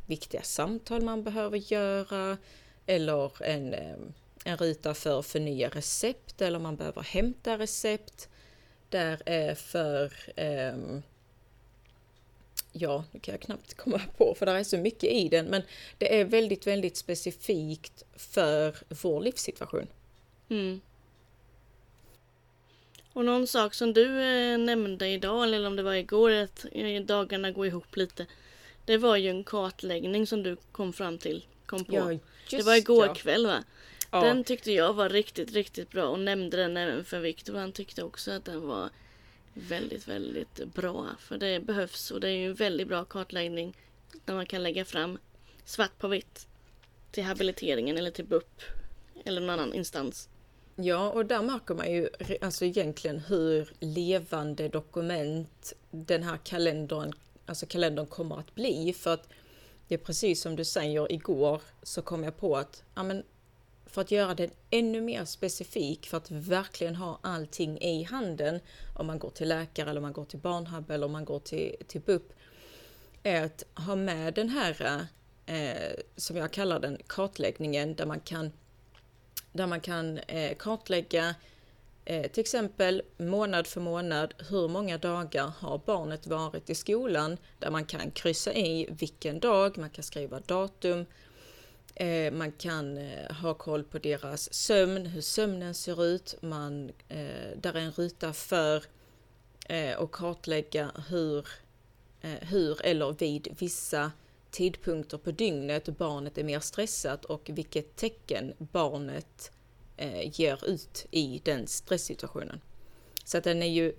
viktiga 0.07 0.41
samtal 0.41 1.01
man 1.01 1.23
behöver 1.23 1.57
göra 1.57 2.37
eller 2.85 3.43
en, 3.43 3.73
eh, 3.73 3.95
en 4.43 4.57
ruta 4.57 4.93
för 4.93 5.21
förnya 5.21 5.69
recept 5.69 6.41
eller 6.41 6.59
man 6.59 6.75
behöver 6.75 7.01
hämta 7.01 7.57
recept. 7.57 8.29
Där 8.89 9.21
är 9.25 9.55
för 9.55 10.13
um, 10.73 11.03
Ja, 12.71 13.03
nu 13.11 13.19
kan 13.19 13.31
jag 13.31 13.41
knappt 13.41 13.73
komma 13.73 14.01
på 14.17 14.35
för 14.39 14.45
det 14.45 14.51
är 14.51 14.63
så 14.63 14.77
mycket 14.77 15.11
i 15.11 15.29
den 15.29 15.45
men 15.45 15.61
det 15.97 16.19
är 16.19 16.25
väldigt, 16.25 16.67
väldigt 16.67 16.97
specifikt 16.97 18.03
för 18.15 18.75
vår 18.89 19.21
livssituation. 19.21 19.87
Mm. 20.49 20.81
Och 23.13 23.25
någon 23.25 23.47
sak 23.47 23.73
som 23.73 23.93
du 23.93 24.21
eh, 24.21 24.57
nämnde 24.57 25.07
idag, 25.07 25.43
eller 25.43 25.67
om 25.67 25.75
det 25.75 25.83
var 25.83 25.93
igår, 25.93 26.31
att 26.31 26.65
eh, 26.71 27.01
dagarna 27.01 27.51
går 27.51 27.67
ihop 27.67 27.95
lite. 27.95 28.25
Det 28.87 28.97
var 28.97 29.17
ju 29.17 29.29
en 29.29 29.43
kartläggning 29.43 30.27
som 30.27 30.43
du 30.43 30.57
kom 30.71 30.93
fram 30.93 31.17
till, 31.17 31.45
kom 31.65 31.85
på. 31.85 32.07
det 32.09 32.19
just 32.49 32.67
var 32.67 32.75
igår 32.75 33.05
ja. 33.05 33.13
kväll 33.13 33.47
va? 33.47 33.63
Ja. 34.11 34.21
Den 34.21 34.43
tyckte 34.43 34.71
jag 34.71 34.93
var 34.93 35.09
riktigt, 35.09 35.51
riktigt 35.51 35.89
bra 35.89 36.07
och 36.07 36.19
nämnde 36.19 36.57
den 36.57 36.77
även 36.77 37.05
för 37.05 37.19
Viktor. 37.19 37.55
Han 37.55 37.71
tyckte 37.71 38.03
också 38.03 38.31
att 38.31 38.45
den 38.45 38.67
var 38.67 38.89
väldigt, 39.53 40.07
väldigt 40.07 40.65
bra. 40.73 41.07
För 41.19 41.37
det 41.37 41.59
behövs 41.59 42.11
och 42.11 42.19
det 42.19 42.27
är 42.27 42.35
ju 42.35 42.45
en 42.45 42.53
väldigt 42.53 42.87
bra 42.87 43.05
kartläggning 43.05 43.77
där 44.25 44.33
man 44.33 44.45
kan 44.45 44.63
lägga 44.63 44.85
fram 44.85 45.17
svart 45.65 45.97
på 45.97 46.07
vitt 46.07 46.47
till 47.11 47.23
habiliteringen 47.23 47.97
eller 47.97 48.11
till 48.11 48.25
BUP 48.25 48.61
eller 49.25 49.41
någon 49.41 49.49
annan 49.49 49.73
instans. 49.73 50.29
Ja, 50.75 51.11
och 51.11 51.25
där 51.25 51.41
märker 51.41 51.75
man 51.75 51.91
ju 51.91 52.09
alltså 52.41 52.65
egentligen 52.65 53.19
hur 53.19 53.69
levande 53.79 54.69
dokument 54.69 55.73
den 55.91 56.23
här 56.23 56.37
kalendern, 56.37 57.13
alltså 57.47 57.65
kalendern 57.65 58.05
kommer 58.05 58.39
att 58.39 58.55
bli. 58.55 58.93
För 58.93 59.13
att 59.13 59.29
det 59.87 59.93
är 59.93 59.99
precis 59.99 60.41
som 60.41 60.55
du 60.55 60.65
säger 60.65 61.11
igår 61.11 61.61
så 61.83 62.01
kom 62.01 62.23
jag 62.23 62.37
på 62.37 62.57
att 62.57 62.83
ja, 62.95 63.03
men 63.03 63.23
för 63.85 64.01
att 64.01 64.11
göra 64.11 64.33
den 64.33 64.49
ännu 64.69 65.01
mer 65.01 65.25
specifik, 65.25 66.07
för 66.07 66.17
att 66.17 66.31
verkligen 66.31 66.95
ha 66.95 67.19
allting 67.21 67.77
i 67.81 68.03
handen, 68.03 68.59
om 68.95 69.07
man 69.07 69.19
går 69.19 69.29
till 69.29 69.49
läkare 69.49 69.89
eller 69.89 69.99
om 69.99 70.03
man 70.03 70.13
går 70.13 70.25
till 70.25 70.39
barnhub 70.39 70.91
eller 70.91 71.05
om 71.05 71.11
man 71.11 71.25
går 71.25 71.39
till, 71.39 71.75
till 71.87 72.01
BUP, 72.01 72.33
är 73.23 73.45
att 73.45 73.63
ha 73.73 73.95
med 73.95 74.33
den 74.33 74.49
här, 74.49 75.07
eh, 75.45 76.03
som 76.15 76.37
jag 76.37 76.51
kallar 76.51 76.79
den, 76.79 76.97
kartläggningen 77.07 77.95
där 77.95 78.05
man 78.05 78.19
kan 78.19 78.51
där 79.51 79.67
man 79.67 79.81
kan 79.81 80.17
eh, 80.17 80.57
kartlägga 80.57 81.35
eh, 82.09 82.31
till 82.31 82.41
exempel 82.41 83.01
månad 83.17 83.67
för 83.67 83.81
månad 83.81 84.33
hur 84.49 84.67
många 84.67 84.97
dagar 84.97 85.51
har 85.59 85.81
barnet 85.85 86.27
varit 86.27 86.69
i 86.69 86.75
skolan 86.75 87.37
där 87.59 87.71
man 87.71 87.85
kan 87.85 88.11
kryssa 88.11 88.53
i 88.53 88.87
vilken 88.99 89.39
dag, 89.39 89.77
man 89.77 89.89
kan 89.89 90.03
skriva 90.03 90.39
datum, 90.39 91.05
eh, 91.95 92.33
man 92.33 92.51
kan 92.51 92.97
eh, 92.97 93.31
ha 93.31 93.53
koll 93.53 93.83
på 93.83 93.97
deras 93.99 94.53
sömn, 94.53 95.05
hur 95.05 95.21
sömnen 95.21 95.73
ser 95.73 96.05
ut, 96.05 96.35
man, 96.41 96.91
eh, 97.09 97.57
där 97.57 97.73
är 97.73 97.81
en 97.81 97.91
ruta 97.91 98.33
för 98.33 98.83
eh, 99.69 99.99
att 99.99 100.11
kartlägga 100.11 100.91
hur, 101.09 101.47
eh, 102.21 102.31
hur 102.41 102.85
eller 102.85 103.15
vid 103.19 103.55
vissa 103.59 104.11
tidpunkter 104.51 105.17
på 105.17 105.31
dygnet 105.31 105.97
barnet 105.97 106.37
är 106.37 106.43
mer 106.43 106.59
stressat 106.59 107.25
och 107.25 107.49
vilket 107.53 107.95
tecken 107.95 108.53
barnet 108.57 109.51
eh, 109.97 110.39
ger 110.39 110.65
ut 110.65 111.05
i 111.11 111.41
den 111.43 111.67
stresssituationen. 111.67 112.61
Så 113.23 113.37
att 113.37 113.43
den 113.43 113.63
är 113.63 113.69
ju 113.69 113.93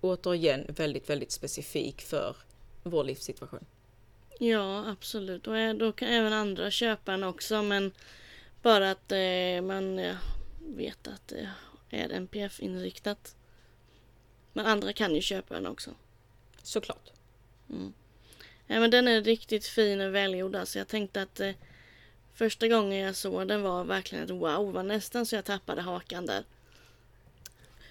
återigen 0.00 0.64
väldigt, 0.68 1.10
väldigt 1.10 1.32
specifik 1.32 2.00
för 2.00 2.36
vår 2.82 3.04
livssituation. 3.04 3.64
Ja, 4.38 4.90
absolut. 4.90 5.46
Och 5.46 5.58
eh, 5.58 5.74
då 5.74 5.92
kan 5.92 6.08
även 6.08 6.32
andra 6.32 6.70
köpa 6.70 7.10
den 7.12 7.24
också 7.24 7.62
men 7.62 7.92
bara 8.62 8.90
att 8.90 9.12
eh, 9.12 9.62
man 9.62 9.98
eh, 9.98 10.16
vet 10.76 11.08
att 11.08 11.28
det 11.28 11.50
är 11.90 12.08
NPF-inriktat. 12.08 13.36
Men 14.52 14.66
andra 14.66 14.92
kan 14.92 15.14
ju 15.14 15.20
köpa 15.20 15.54
den 15.54 15.66
också. 15.66 15.90
Såklart. 16.62 17.12
Mm. 17.70 17.92
Ja, 18.66 18.80
men 18.80 18.90
den 18.90 19.08
är 19.08 19.22
riktigt 19.22 19.66
fin 19.66 20.00
och 20.00 20.14
välgjord. 20.14 20.56
Alltså 20.56 20.78
jag 20.78 20.88
tänkte 20.88 21.22
att 21.22 21.40
eh, 21.40 21.52
första 22.40 22.68
gången 22.68 22.98
jag 22.98 23.16
såg 23.16 23.48
den 23.48 23.62
var 23.62 23.84
verkligen 23.84 24.24
ett 24.24 24.30
wow. 24.30 24.72
var 24.72 24.82
nästan 24.82 25.26
så 25.26 25.34
jag 25.34 25.44
tappade 25.44 25.82
hakan 25.82 26.26
där. 26.26 26.44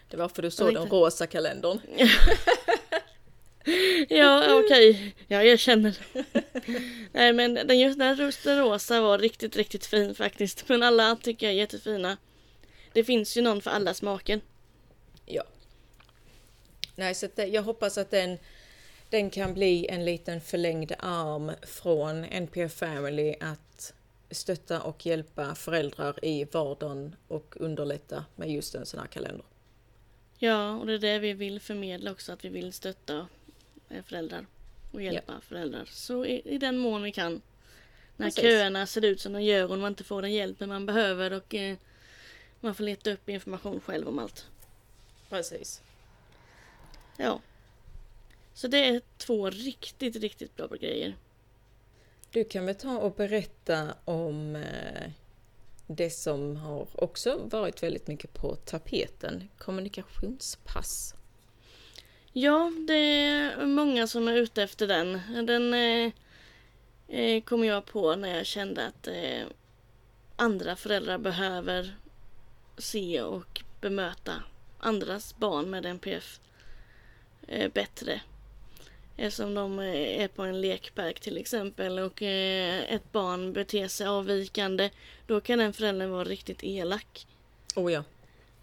Det 0.08 0.18
var 0.18 0.30
för 0.30 0.42
du 0.42 0.52
såg 0.52 0.74
den 0.74 0.90
rosa 0.90 1.28
kalendern. 1.28 1.80
Ja, 4.10 4.60
okej. 4.60 5.16
Jag 5.28 5.46
erkänner. 5.46 5.98
Nej, 7.14 7.34
men 7.34 7.54
den, 7.54 7.80
just 7.80 8.00
den, 8.44 8.58
rosa 8.60 9.02
var 9.02 9.18
riktigt, 9.20 9.56
riktigt 9.56 9.86
fin 9.86 10.16
faktiskt. 10.16 10.70
Men 10.70 10.84
alla 10.84 11.16
tycker 11.16 11.46
jag 11.46 11.54
är 11.54 11.58
jättefina. 11.58 12.18
Det 12.94 13.04
finns 13.04 13.38
ju 13.38 13.42
någon 13.42 13.62
för 13.62 13.72
alla 13.72 13.94
smaker. 13.94 14.42
Ja. 15.26 15.44
Nej, 16.96 17.16
så 17.16 17.28
det, 17.36 17.46
jag 17.46 17.64
hoppas 17.64 17.98
att 17.98 18.12
den, 18.12 18.38
den 19.10 19.30
kan 19.30 19.54
bli 19.54 19.88
en 19.88 20.06
liten 20.06 20.42
förlängd 20.42 20.92
arm 21.00 21.52
från 21.62 22.26
NPF 22.26 22.74
Family 22.74 23.36
att 23.40 23.69
stötta 24.32 24.82
och 24.82 25.06
hjälpa 25.06 25.56
föräldrar 25.56 26.26
i 26.26 26.46
vardagen 26.46 27.16
och 27.28 27.56
underlätta 27.60 28.26
med 28.36 28.52
just 28.52 28.76
en 28.76 28.86
sån 28.86 29.00
här 29.00 29.08
kalender. 29.08 29.46
Ja, 30.38 30.72
och 30.74 30.86
det 30.86 30.94
är 30.94 31.00
det 31.00 31.20
vi 31.20 31.34
vill 31.34 31.60
förmedla 31.60 32.12
också. 32.12 32.32
Att 32.32 32.46
vi 32.46 32.50
vill 32.50 32.74
stötta 32.74 33.28
eh, 33.90 34.04
föräldrar 34.04 34.46
och 34.92 35.02
hjälpa 35.02 35.42
föräldrar. 35.42 35.86
Så 35.86 36.26
i, 36.26 36.42
i 36.46 36.58
den 36.58 36.78
mån 36.78 37.04
vi 37.04 37.12
kan. 37.12 37.42
När 38.18 38.28
Precis. 38.28 38.44
köerna 38.44 38.86
ser 38.86 39.06
ut 39.06 39.22
som 39.22 39.34
de 39.34 39.42
gör 39.42 39.72
och 39.72 39.80
man 39.80 39.92
inte 39.92 40.04
får 40.04 40.22
den 40.22 40.34
hjälpen 40.34 40.70
man 40.70 40.86
behöver 40.86 41.34
och 41.34 41.56
eh, 41.56 41.78
man 42.60 42.76
får 42.76 42.84
leta 42.84 43.12
upp 43.12 43.30
information 43.30 43.80
själv 43.80 44.08
om 44.08 44.20
allt. 44.20 44.48
Precis. 45.30 45.82
Ja. 47.18 47.42
Så 48.54 48.68
det 48.68 48.88
är 48.88 49.02
två 49.18 49.50
riktigt, 49.50 50.16
riktigt 50.16 50.56
bra 50.56 50.68
grejer. 50.68 51.16
Du 52.32 52.44
kan 52.44 52.66
väl 52.66 52.76
ta 52.76 52.98
och 52.98 53.14
berätta 53.14 53.94
om 54.06 54.56
eh, 54.56 55.12
det 55.88 56.10
som 56.10 56.56
har 56.56 56.88
också 57.04 57.40
varit 57.44 57.84
väldigt 57.84 58.08
mycket 58.08 58.34
på 58.34 58.56
tapeten, 58.56 59.50
kommunikationspass. 59.58 61.16
Ja, 62.34 62.72
det 62.88 62.94
är 62.94 63.66
många 63.66 64.08
som 64.08 64.28
är 64.28 64.34
ute 64.34 64.64
efter 64.64 64.88
den. 64.88 65.22
Den 65.46 65.74
eh, 65.74 66.12
eh 67.08 67.44
kom 67.44 67.66
jag 67.66 67.86
på 67.86 68.16
när 68.16 68.38
jag 68.38 68.46
kände 68.46 68.88
att 68.88 69.08
eh, 69.08 69.48
andra 70.36 70.76
föräldrar 70.76 71.18
behöver 71.18 71.96
se 72.78 73.22
och 73.22 73.62
bemöta 73.82 74.34
andras 74.80 75.38
barn 75.38 75.70
med 75.70 75.86
NPF 75.86 76.40
eh, 77.48 77.72
bättre. 77.72 78.22
Eftersom 79.22 79.54
de 79.54 79.80
eh, 79.80 80.22
är 80.24 80.28
på 80.28 80.44
en 80.44 80.62
lekpark 80.62 81.20
till 81.20 81.38
exempel 81.38 82.00
och 82.00 82.22
eh, 82.22 82.94
ett 82.94 83.12
barn 83.12 83.54
beter 83.54 83.88
sig 83.88 84.08
avvikande 84.08 84.90
då 85.28 85.42
kan 85.42 85.60
den 85.60 85.74
föräldern 85.74 86.12
vara 86.12 86.24
riktigt 86.24 86.64
elak. 86.64 87.28
Oh 87.76 87.94
ja. 87.94 88.04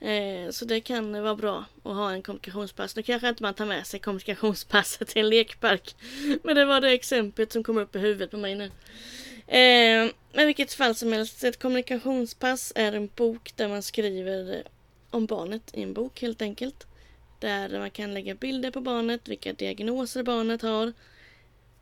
Eh, 0.07 0.51
så 0.51 0.65
det 0.65 0.81
kan 0.81 1.23
vara 1.23 1.37
bra 1.37 1.65
att 1.83 1.95
ha 1.95 2.13
en 2.13 2.23
kommunikationspass. 2.23 2.97
Nu 2.97 3.03
kanske 3.03 3.29
inte 3.29 3.43
man 3.43 3.55
tar 3.55 3.67
med 3.67 3.87
sig 3.87 4.01
kommunikationspasset 4.01 5.09
till 5.09 5.21
en 5.21 5.29
lekpark. 5.29 5.95
Men 6.43 6.57
det 6.57 6.65
var 6.65 6.81
det 6.81 6.91
exemplet 6.91 7.53
som 7.53 7.65
kom 7.65 7.79
upp 7.79 7.97
i 7.97 7.99
huvudet 7.99 8.31
på 8.31 8.37
mig 8.37 8.55
nu. 8.55 8.71
Men 10.33 10.47
vilket 10.47 10.73
fall 10.73 10.95
som 10.95 11.13
helst, 11.13 11.45
ett 11.45 11.59
kommunikationspass 11.59 12.73
är 12.77 12.93
en 12.93 13.11
bok 13.15 13.53
där 13.57 13.69
man 13.69 13.83
skriver 13.83 14.63
om 15.11 15.27
barnet 15.27 15.71
i 15.73 15.83
en 15.83 15.93
bok 15.93 16.23
helt 16.23 16.43
enkelt. 16.43 16.87
Där 17.39 17.79
man 17.79 17.91
kan 17.91 18.15
lägga 18.15 18.35
bilder 18.35 18.71
på 18.71 18.81
barnet, 18.81 19.29
vilka 19.29 19.53
diagnoser 19.53 20.23
barnet 20.23 20.63
har, 20.63 20.93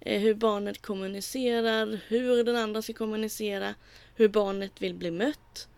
eh, 0.01 0.21
hur 0.21 0.35
barnet 0.35 0.83
kommunicerar, 0.83 2.01
hur 2.09 2.45
den 2.45 2.57
andra 2.57 2.83
ska 2.83 2.93
kommunicera, 2.93 3.75
hur 4.15 4.29
barnet 4.29 4.73
vill 4.83 4.95
bli 4.95 5.11
mött 5.11 5.69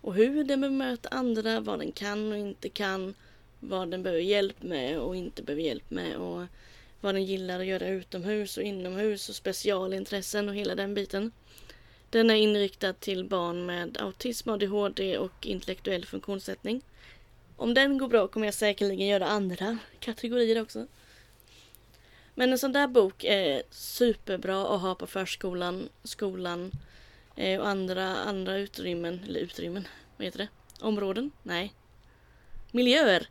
och 0.00 0.14
hur 0.14 0.44
den 0.44 0.60
bemöter 0.60 1.14
andra, 1.14 1.60
vad 1.60 1.78
den 1.78 1.92
kan 1.92 2.32
och 2.32 2.38
inte 2.38 2.68
kan 2.68 3.14
vad 3.60 3.90
den 3.90 4.02
behöver 4.02 4.22
hjälp 4.22 4.62
med 4.62 4.98
och 4.98 5.16
inte 5.16 5.42
behöver 5.42 5.62
hjälp 5.62 5.90
med 5.90 6.16
och 6.16 6.46
vad 7.00 7.14
den 7.14 7.24
gillar 7.24 7.60
att 7.60 7.66
göra 7.66 7.88
utomhus 7.88 8.56
och 8.56 8.62
inomhus 8.62 9.28
och 9.28 9.34
specialintressen 9.34 10.48
och 10.48 10.54
hela 10.54 10.74
den 10.74 10.94
biten. 10.94 11.32
Den 12.10 12.30
är 12.30 12.34
inriktad 12.34 12.92
till 12.92 13.24
barn 13.24 13.66
med 13.66 13.98
autism, 14.00 14.50
ADHD 14.50 15.18
och 15.18 15.46
intellektuell 15.46 16.06
funktionssättning. 16.06 16.82
Om 17.56 17.74
den 17.74 17.98
går 17.98 18.08
bra 18.08 18.28
kommer 18.28 18.46
jag 18.46 18.54
säkerligen 18.54 19.06
göra 19.06 19.26
andra 19.26 19.78
kategorier 20.00 20.62
också. 20.62 20.86
Men 22.34 22.52
en 22.52 22.58
sån 22.58 22.72
där 22.72 22.86
bok 22.86 23.24
är 23.24 23.62
superbra 23.70 24.74
att 24.74 24.80
ha 24.80 24.94
på 24.94 25.06
förskolan, 25.06 25.88
skolan 26.04 26.70
eh, 27.36 27.60
och 27.60 27.68
andra, 27.68 28.16
andra 28.16 28.56
utrymmen, 28.56 29.20
eller 29.28 29.40
utrymmen, 29.40 29.88
vad 30.16 30.24
heter 30.24 30.38
det? 30.38 30.48
Områden? 30.80 31.30
Nej. 31.42 31.72
Miljöer 32.70 33.28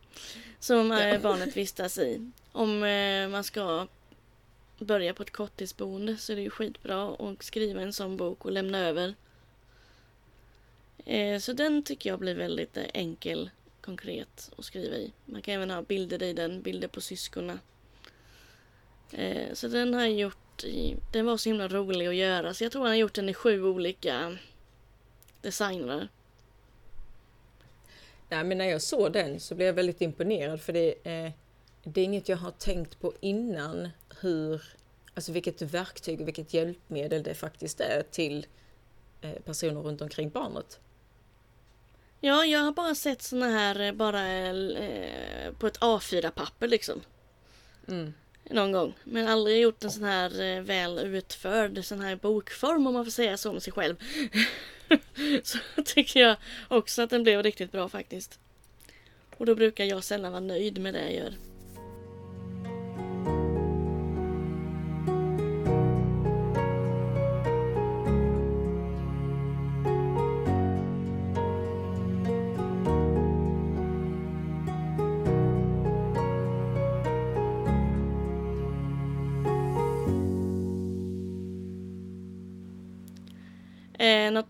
som 0.60 0.92
ja. 0.92 1.20
barnet 1.20 1.58
vistas 1.58 1.98
i. 1.98 2.32
Om 2.52 2.84
eh, 2.84 3.28
man 3.28 3.44
ska 3.44 3.88
börja 4.80 5.14
på 5.14 5.24
ett 5.24 5.32
korttidsboende 5.32 6.18
så 6.18 6.32
är 6.32 6.36
det 6.36 6.42
ju 6.42 6.50
skitbra 6.50 7.10
att 7.10 7.44
skriva 7.44 7.82
en 7.82 7.94
sån 7.94 8.18
bok 8.18 8.46
och 8.46 8.52
lämna 8.52 8.80
över. 8.80 9.16
Eh, 11.06 11.40
så 11.40 11.54
den 11.54 11.84
tycker 11.84 12.10
jag 12.10 12.20
blir 12.20 12.36
väldigt 12.36 12.78
enkel, 12.94 13.50
konkret 13.82 14.52
att 14.58 14.66
skriva 14.66 14.96
i. 14.96 15.14
Man 15.26 15.42
kan 15.42 15.54
även 15.54 15.70
ha 15.70 15.82
bilder 15.82 16.24
i 16.24 16.34
den, 16.34 16.62
bilder 16.62 16.88
på 16.88 17.02
syskonen 17.02 17.60
Eh, 19.12 19.54
så 19.54 19.68
den 19.68 19.94
har 19.94 20.02
jag 20.02 20.12
gjort 20.12 20.64
i, 20.64 20.96
den 21.12 21.26
var 21.26 21.38
så 21.38 21.50
himla 21.50 21.68
rolig 21.68 22.08
att 22.08 22.16
göra 22.16 22.54
så 22.54 22.64
jag 22.64 22.72
tror 22.72 22.82
han 22.82 22.92
har 22.92 22.98
gjort 22.98 23.14
den 23.14 23.30
i 23.30 23.34
sju 23.34 23.64
olika 23.64 24.38
designer. 25.42 26.08
Nej 28.30 28.44
men 28.44 28.58
när 28.58 28.66
jag 28.66 28.82
såg 28.82 29.14
den 29.14 29.40
så 29.40 29.56
blev 29.56 29.68
jag 29.68 29.74
väldigt 29.74 30.02
imponerad 30.02 30.62
för 30.62 30.74
det, 30.74 30.92
eh, 31.04 31.32
det 31.84 32.02
är 32.02 32.06
inget 32.06 32.30
jag 32.30 32.38
har 32.38 32.52
tänkt 32.52 33.00
på 33.00 33.14
innan 33.20 33.90
hur, 34.22 34.62
alltså 35.14 35.32
vilket 35.32 35.62
verktyg 35.62 36.22
och 36.22 36.28
vilket 36.28 36.54
hjälpmedel 36.54 37.24
det 37.24 37.34
faktiskt 37.34 37.80
är 37.80 38.04
till 38.12 38.46
eh, 39.22 39.42
personer 39.46 39.82
runt 39.82 40.02
omkring 40.02 40.30
barnet. 40.30 40.80
Ja, 42.22 42.46
jag 42.46 42.60
har 42.60 42.72
bara 42.72 42.96
sett 42.96 43.22
såna 43.22 43.48
här 43.48 43.80
eh, 43.80 43.92
bara 43.92 44.28
eh, 44.28 45.52
på 45.60 45.68
ett 45.68 45.80
A4-papper 45.80 46.68
liksom. 46.68 47.02
Mm 47.88 48.14
någon 48.54 48.72
gång. 48.72 48.94
Men 49.04 49.28
aldrig 49.28 49.62
gjort 49.62 49.84
en 49.84 49.92
sån 49.92 50.04
här 50.04 50.42
eh, 50.42 50.62
väl 50.62 51.00
utförd 51.00 51.86
sån 51.86 52.02
här 52.02 52.16
bokform 52.16 52.88
om 52.88 52.94
man 52.94 53.06
får 53.06 53.12
säga 53.12 53.38
så 53.38 53.50
om 53.50 53.62
sig 53.62 53.74
själv. 53.74 53.96
så 55.44 55.58
tycker 55.86 56.20
jag 56.20 56.36
också 56.68 57.02
att 57.02 57.10
den 57.10 57.24
blev 57.24 57.44
riktigt 57.44 57.72
bra 57.72 57.90
faktiskt. 57.90 58.40
Och 59.38 59.46
då 59.46 59.56
brukar 59.56 59.86
jag 59.86 60.04
sällan 60.04 60.32
vara 60.32 60.42
nöjd 60.42 60.82
med 60.82 60.94
det 60.94 61.02
jag 61.02 61.14
gör. 61.14 61.34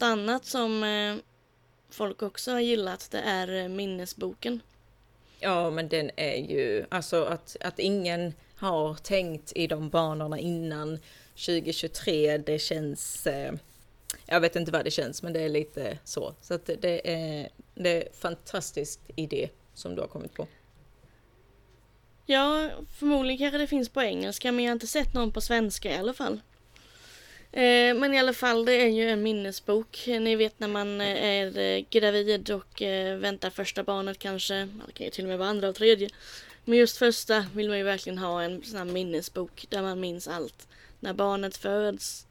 Något 0.02 0.20
annat 0.20 0.46
som 0.46 0.84
eh, 0.84 1.16
folk 1.90 2.22
också 2.22 2.52
har 2.52 2.60
gillat 2.60 3.08
det 3.12 3.20
är 3.20 3.64
eh, 3.64 3.68
minnesboken. 3.68 4.62
Ja, 5.40 5.70
men 5.70 5.90
den 5.90 6.12
är 6.16 6.36
ju, 6.36 6.86
alltså 6.90 7.24
att, 7.24 7.58
att 7.60 7.80
ingen 7.80 8.34
har 8.56 8.96
tänkt 8.96 9.52
i 9.56 9.68
de 9.68 9.90
banorna 9.90 10.40
innan 10.40 11.00
2023, 11.36 12.38
det 12.38 12.60
känns, 12.60 13.28
eh, 13.28 13.54
jag 14.26 14.42
vet 14.42 14.56
inte 14.56 14.72
vad 14.72 14.86
det 14.86 14.92
känns, 14.92 15.24
men 15.24 15.34
det 15.34 15.40
är 15.40 15.50
lite 15.50 15.98
så. 16.04 16.34
Så 16.42 16.54
att 16.54 16.66
det 16.66 17.14
är, 17.14 17.50
det 17.76 17.90
är 17.90 18.02
en 18.02 18.14
fantastisk 18.14 19.00
idé 19.16 19.50
som 19.74 19.96
du 19.96 20.02
har 20.02 20.08
kommit 20.08 20.34
på. 20.34 20.48
Ja, 22.26 22.70
förmodligen 23.00 23.38
kanske 23.38 23.58
det 23.58 23.68
finns 23.68 23.90
på 23.90 24.02
engelska, 24.02 24.52
men 24.52 24.66
jag 24.66 24.70
har 24.70 24.76
inte 24.76 24.88
sett 24.88 25.14
någon 25.14 25.32
på 25.32 25.42
svenska 25.42 25.92
i 25.92 25.98
alla 25.98 26.14
fall. 26.14 26.42
Eh, 27.54 27.94
men 27.96 28.14
i 28.14 28.20
alla 28.20 28.34
fall, 28.34 28.66
det 28.66 28.82
är 28.82 28.88
ju 28.88 29.10
en 29.10 29.24
minnesbok. 29.24 30.04
Ni 30.08 30.36
vet 30.36 30.60
när 30.60 30.68
man 30.68 31.02
eh, 31.02 31.24
är 31.24 31.58
eh, 31.58 31.86
gravid 31.90 32.52
och 32.52 32.82
eh, 32.82 33.18
väntar 33.18 33.50
första 33.50 33.84
barnet 33.84 34.20
kanske. 34.20 34.54
Det 34.88 34.92
kan 34.94 35.06
ju 35.06 35.12
till 35.12 35.24
och 35.24 35.30
med 35.30 35.38
vara 35.38 35.50
andra 35.50 35.70
och 35.70 35.76
tredje. 35.76 36.10
Men 36.66 36.78
just 36.78 36.98
första 36.98 37.46
vill 37.54 37.70
man 37.70 37.78
ju 37.78 37.84
verkligen 37.84 38.18
ha 38.18 38.42
en 38.42 38.64
sån 38.64 38.78
här 38.78 38.86
minnesbok 38.86 39.66
där 39.70 39.82
man 39.82 40.00
minns 40.00 40.28
allt. 40.28 40.68
När 41.00 41.14
barnet 41.14 41.58
föds, 41.58 42.26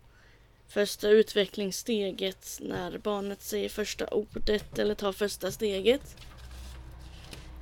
första 0.68 1.08
utvecklingssteget, 1.08 2.58
när 2.60 2.98
barnet 2.98 3.42
säger 3.42 3.68
första 3.68 4.06
ordet 4.06 4.78
eller 4.78 4.94
tar 4.94 5.12
första 5.12 5.52
steget. 5.52 6.16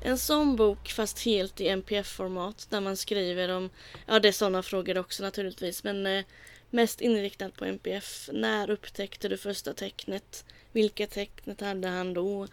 En 0.03 0.19
sån 0.19 0.57
bok 0.57 0.89
fast 0.89 1.25
helt 1.25 1.61
i 1.61 1.69
NPF-format 1.69 2.67
där 2.71 2.81
man 2.81 2.97
skriver 2.97 3.49
om, 3.49 3.71
ja 4.07 4.19
det 4.19 4.29
är 4.29 4.33
sådana 4.33 4.63
frågor 4.63 4.99
också 4.99 5.23
naturligtvis, 5.23 5.85
men 5.85 6.25
Mest 6.71 7.01
inriktad 7.01 7.51
på 7.51 7.65
NPF. 7.65 8.29
När 8.33 8.71
upptäckte 8.71 9.29
du 9.29 9.37
första 9.37 9.75
tecknet? 9.75 10.45
Vilka 10.73 11.07
tecknet 11.07 11.61
hade 11.61 11.89
han 11.89 12.15
då? 12.15 12.47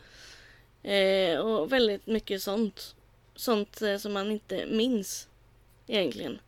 Eh, 0.84 1.40
och 1.40 1.72
väldigt 1.72 2.08
mycket 2.08 2.42
sånt. 2.42 2.96
Sånt 3.36 3.82
eh, 3.82 3.98
som 3.98 4.14
man 4.14 4.32
inte 4.32 4.66
minns 4.66 5.28
egentligen. 5.88 6.40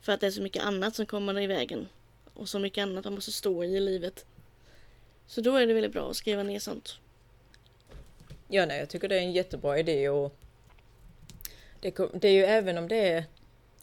För 0.00 0.12
att 0.12 0.20
det 0.20 0.26
är 0.26 0.30
så 0.30 0.42
mycket 0.42 0.62
annat 0.62 0.94
som 0.94 1.06
kommer 1.06 1.40
i 1.40 1.46
vägen. 1.46 1.88
Och 2.34 2.48
så 2.48 2.58
mycket 2.58 2.82
annat 2.82 3.04
man 3.04 3.14
måste 3.14 3.32
stå 3.32 3.64
i 3.64 3.76
i 3.76 3.80
livet. 3.80 4.24
Så 5.26 5.40
då 5.40 5.56
är 5.56 5.66
det 5.66 5.74
väldigt 5.74 5.92
bra 5.92 6.10
att 6.10 6.16
skriva 6.16 6.42
ner 6.42 6.58
sånt. 6.58 6.98
Ja, 8.48 8.66
nej, 8.66 8.78
jag 8.78 8.88
tycker 8.88 9.08
det 9.08 9.16
är 9.16 9.20
en 9.20 9.32
jättebra 9.32 9.78
idé 9.78 10.08
och 10.08 10.36
det, 11.80 11.96
det 12.14 12.28
är 12.28 12.32
ju 12.32 12.44
även 12.44 12.78
om 12.78 12.88
det 12.88 13.08
är 13.08 13.24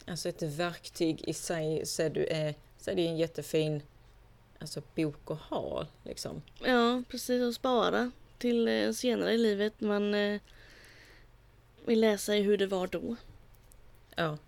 alltså 0.06 0.28
ett 0.28 0.42
verktyg 0.42 1.28
i 1.28 1.34
sig 1.34 1.86
så 1.86 2.02
är 2.02 2.10
du 2.10 2.26
är 2.26 2.54
så 2.78 2.90
är 2.90 2.94
det 2.94 3.06
en 3.06 3.16
jättefin 3.16 3.82
alltså, 4.58 4.82
bok 4.94 5.30
att 5.30 5.40
ha. 5.40 5.86
Liksom. 6.04 6.42
Ja, 6.64 7.02
precis. 7.08 7.42
Att 7.42 7.54
spara 7.54 8.10
till 8.38 8.68
eh, 8.68 8.92
senare 8.92 9.32
i 9.32 9.38
livet. 9.38 9.80
Man 9.80 10.14
eh, 10.14 10.40
vill 11.84 12.00
läsa 12.00 12.36
i 12.36 12.42
hur 12.42 12.58
det 12.58 12.66
var 12.66 12.86
då. 12.86 13.16
Ja. 14.14 14.38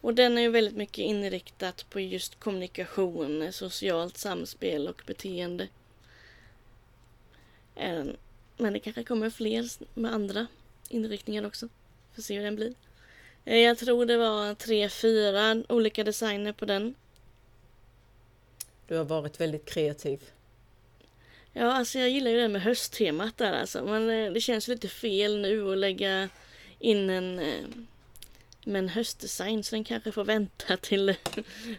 Och 0.00 0.14
den 0.14 0.38
är 0.38 0.42
ju 0.42 0.50
väldigt 0.50 0.76
mycket 0.76 0.98
inriktat 0.98 1.90
på 1.90 2.00
just 2.00 2.40
kommunikation, 2.40 3.52
socialt 3.52 4.16
samspel 4.16 4.88
och 4.88 5.02
beteende. 5.06 5.68
Men 8.56 8.72
det 8.72 8.80
kanske 8.80 9.04
kommer 9.04 9.30
fler 9.30 9.68
med 9.94 10.12
andra 10.12 10.46
inriktningar 10.88 11.46
också. 11.46 11.68
Får 12.14 12.22
se 12.22 12.36
hur 12.36 12.44
den 12.44 12.56
blir. 12.56 12.74
Eh, 13.44 13.58
jag 13.58 13.78
tror 13.78 14.06
det 14.06 14.16
var 14.16 14.54
tre, 14.54 14.88
fyra 14.88 15.62
olika 15.68 16.04
designer 16.04 16.52
på 16.52 16.64
den. 16.64 16.94
Du 18.88 18.96
har 18.96 19.04
varit 19.04 19.40
väldigt 19.40 19.64
kreativ. 19.64 20.22
Ja, 21.52 21.72
alltså 21.72 21.98
jag 21.98 22.10
gillar 22.10 22.30
ju 22.30 22.40
det 22.40 22.48
med 22.48 22.62
hösttemat 22.62 23.36
där 23.36 23.52
alltså. 23.52 23.84
Men 23.84 24.10
eh, 24.10 24.32
det 24.32 24.40
känns 24.40 24.68
lite 24.68 24.88
fel 24.88 25.40
nu 25.40 25.72
att 25.72 25.78
lägga 25.78 26.28
in 26.78 27.10
en 27.10 27.38
eh, 27.38 27.64
en 28.64 28.88
höstdesign 28.88 29.64
så 29.64 29.74
den 29.74 29.84
kanske 29.84 30.12
får 30.12 30.24
vänta 30.24 30.76
till 30.80 31.14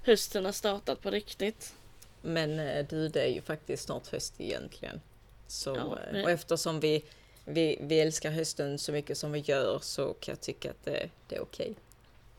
hösten 0.04 0.46
har 0.46 0.52
startat 0.52 1.02
på 1.02 1.10
riktigt. 1.10 1.74
Men 2.22 2.58
du, 2.90 3.08
det 3.08 3.22
är 3.22 3.28
ju 3.28 3.42
faktiskt 3.42 3.84
snart 3.84 4.08
höst 4.08 4.34
egentligen. 4.38 5.02
Så, 5.48 5.76
ja, 5.76 6.00
men... 6.12 6.24
Och 6.24 6.32
eftersom 6.32 6.80
vi 6.80 7.04
vi, 7.46 7.78
vi 7.82 8.00
älskar 8.00 8.32
hösten 8.32 8.78
så 8.78 8.92
mycket 8.92 9.18
som 9.18 9.32
vi 9.32 9.40
gör 9.40 9.80
så 9.80 10.14
kan 10.14 10.32
jag 10.32 10.42
tycka 10.42 10.72
att 10.72 10.86
det, 10.86 11.10
det 11.28 11.36
är 11.36 11.42
okej. 11.42 11.74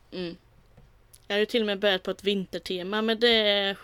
Okay. 0.09 0.21
Mm. 0.21 0.37
Jag 1.27 1.39
ju 1.39 1.45
till 1.45 1.61
och 1.61 1.65
med 1.65 1.79
börjat 1.79 2.03
på 2.03 2.11
ett 2.11 2.23
vintertema 2.23 3.01
men 3.01 3.19
det 3.19 3.75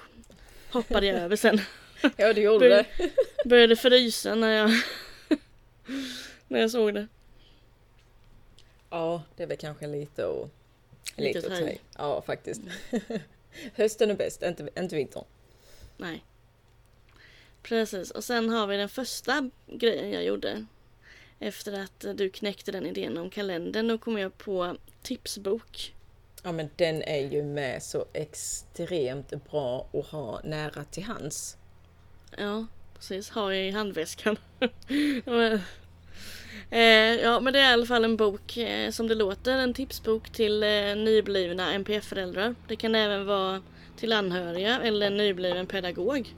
hoppade 0.72 1.06
jag 1.06 1.18
över 1.18 1.36
sen. 1.36 1.62
ja 2.18 2.34
du 2.34 2.42
gjorde 2.42 2.70
det. 2.70 2.86
började 3.46 3.76
frysa 3.76 4.36
när 4.36 4.50
jag, 4.50 4.70
när 6.48 6.60
jag 6.60 6.72
såg 6.72 6.94
det. 6.94 7.08
Ja, 8.90 9.24
det 9.36 9.44
är 9.44 9.48
väl 9.48 9.58
kanske 9.58 9.88
lite 9.88 10.26
och 10.26 10.50
lite, 11.16 11.40
lite 11.40 11.78
Ja, 11.98 12.22
faktiskt. 12.22 12.62
Mm. 12.92 13.02
Hösten 13.76 14.10
är 14.10 14.16
bäst, 14.16 14.44
inte, 14.44 14.70
inte 14.78 14.96
vintern. 14.96 15.24
Nej. 15.98 16.24
Precis, 17.64 18.12
och 18.12 18.24
sen 18.24 18.50
har 18.50 18.68
vi 18.68 18.78
den 18.78 18.90
första 18.90 19.50
grejen 19.68 20.12
jag 20.12 20.24
gjorde 20.24 20.66
efter 21.42 21.80
att 21.84 22.18
du 22.18 22.30
knäckte 22.30 22.72
den 22.72 22.86
idén 22.86 23.18
om 23.18 23.30
kalendern, 23.30 23.88
då 23.88 23.98
kom 23.98 24.18
jag 24.18 24.38
på 24.38 24.78
tipsbok. 25.02 25.94
Ja 26.44 26.52
men 26.52 26.70
den 26.76 27.02
är 27.02 27.32
ju 27.32 27.44
med 27.44 27.84
så 27.84 28.06
extremt 28.14 29.52
bra 29.52 29.88
att 29.94 30.06
ha 30.06 30.42
nära 30.44 30.84
till 30.84 31.04
hands. 31.04 31.58
Ja, 32.38 32.66
precis. 32.96 33.30
Ha 33.30 33.54
i 33.54 33.72
handväskan. 33.72 34.38
Eh, 36.74 37.16
ja, 37.22 37.40
men 37.40 37.54
det 37.54 37.60
är 37.60 37.70
i 37.70 37.74
alla 37.74 37.86
fall 37.86 38.04
en 38.04 38.18
bok 38.18 38.58
eh, 38.58 38.92
som 38.92 39.08
det 39.08 39.16
låter, 39.16 39.58
en 39.58 39.74
tipsbok 39.74 40.30
till 40.30 40.64
eh, 40.64 40.96
nyblivna 40.96 41.74
NPF-föräldrar. 41.74 42.56
Det 42.68 42.76
kan 42.76 42.96
även 42.96 43.26
vara 43.26 43.62
till 43.98 44.14
anhöriga 44.14 44.82
eller 44.82 45.08
en 45.08 45.18
nybliven 45.18 45.68
pedagog. 45.68 46.36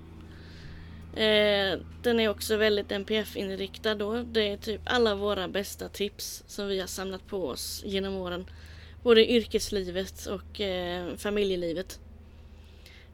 Eh, 1.15 1.79
den 2.01 2.19
är 2.19 2.29
också 2.29 2.57
väldigt 2.57 2.91
NPF-inriktad 2.91 3.95
då. 3.95 4.23
Det 4.23 4.47
är 4.47 4.57
typ 4.57 4.81
alla 4.85 5.15
våra 5.15 5.47
bästa 5.47 5.89
tips 5.89 6.43
som 6.47 6.67
vi 6.67 6.79
har 6.79 6.87
samlat 6.87 7.27
på 7.27 7.47
oss 7.47 7.81
genom 7.85 8.15
åren. 8.15 8.45
Både 9.03 9.25
i 9.25 9.35
yrkeslivet 9.35 10.25
och 10.25 10.61
eh, 10.61 11.15
familjelivet. 11.15 11.99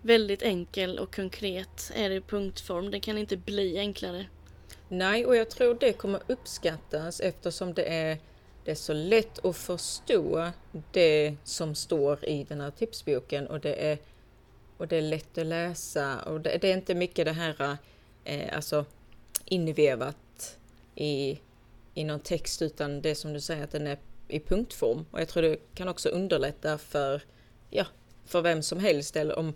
Väldigt 0.02 0.42
enkel 0.42 1.00
och 1.00 1.16
konkret 1.16 1.92
är 1.96 2.10
det 2.10 2.16
i 2.16 2.22
punktform. 2.22 2.92
Det 2.92 3.00
kan 3.00 3.18
inte 3.18 3.38
bli 3.38 3.80
enklare. 3.80 4.26
Nej, 4.88 5.26
och 5.26 5.36
jag 5.36 5.50
tror 5.50 5.78
det 5.80 5.94
kommer 5.94 6.22
uppskattas 6.28 7.20
eftersom 7.20 7.74
det 7.74 7.84
är, 7.84 8.18
det 8.66 8.72
är 8.72 8.76
så 8.76 8.94
lätt 8.94 9.46
att 9.46 9.58
förstå 9.58 10.50
det 10.92 11.36
som 11.44 11.76
står 11.76 12.26
i 12.26 12.44
den 12.44 12.62
här 12.62 12.72
tipsboken 12.72 13.48
och 13.48 13.60
det 13.60 13.92
är, 13.92 13.98
och 14.80 14.88
det 14.88 14.98
är 14.98 15.02
lätt 15.02 15.38
att 15.38 15.46
läsa 15.46 16.22
och 16.22 16.42
det, 16.42 16.58
det 16.58 16.72
är 16.72 16.74
inte 16.74 16.96
mycket 16.96 17.26
det 17.26 17.32
här 17.32 17.78
eh, 18.24 18.56
alltså 18.56 18.86
invevat 19.46 20.58
i, 20.96 21.40
i 21.94 22.04
någon 22.04 22.20
text 22.20 22.62
utan 22.62 23.02
det 23.02 23.16
som 23.16 23.34
du 23.34 23.42
säger 23.42 23.64
att 23.64 23.72
den 23.72 23.88
är 23.88 23.98
i 24.28 24.40
punktform 24.40 25.06
och 25.12 25.22
jag 25.22 25.28
tror 25.28 25.44
det 25.44 25.58
kan 25.76 25.88
också 25.88 26.10
underlätta 26.10 26.78
för, 26.78 27.22
ja, 27.70 27.86
för 28.26 28.42
vem 28.42 28.64
som 28.64 28.80
helst 28.80 29.16
eller 29.16 29.40
om, 29.40 29.54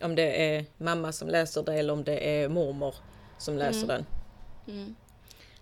om 0.00 0.14
det 0.14 0.54
är 0.54 0.64
mamma 0.76 1.12
som 1.12 1.28
läser 1.28 1.62
det 1.62 1.74
eller 1.74 1.92
om 1.92 2.04
det 2.04 2.28
är 2.28 2.48
mormor 2.48 2.94
som 3.38 3.58
läser 3.58 3.84
mm. 3.84 3.88
den. 3.88 4.06
Mm. 4.76 4.94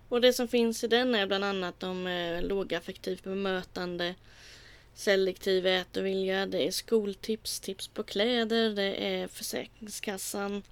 Och 0.09 0.21
det 0.21 0.33
som 0.33 0.47
finns 0.47 0.83
i 0.83 0.87
den 0.87 1.15
är 1.15 1.27
bland 1.27 1.43
annat 1.43 1.83
om 1.83 2.07
eh, 2.07 2.41
lågaffektivt 2.41 3.23
bemötande, 3.23 4.15
selektiv 4.93 5.67
ätovilja, 5.67 6.45
det 6.45 6.67
är 6.67 6.71
skoltips, 6.71 7.59
tips 7.59 7.87
på 7.87 8.03
kläder, 8.03 8.69
det 8.69 9.05
är 9.05 9.27
Försäkringskassan, 9.27 10.63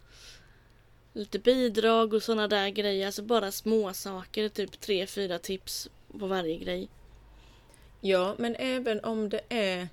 lite 1.14 1.40
bidrag 1.40 2.14
och 2.14 2.24
sådana 2.24 2.48
där 2.48 2.70
grejer. 2.70 3.06
Alltså 3.06 3.22
bara 3.22 3.52
små 3.52 3.94
saker, 3.94 4.50
typ 4.50 4.80
tre, 4.80 5.08
fyra 5.08 5.40
tips 5.40 5.90
på 6.20 6.28
varje 6.28 6.58
grej. 6.58 6.90
Ja, 8.02 8.36
men 8.38 8.56
även 8.56 9.04
om 9.04 9.30
det 9.30 9.42
är 9.50 9.88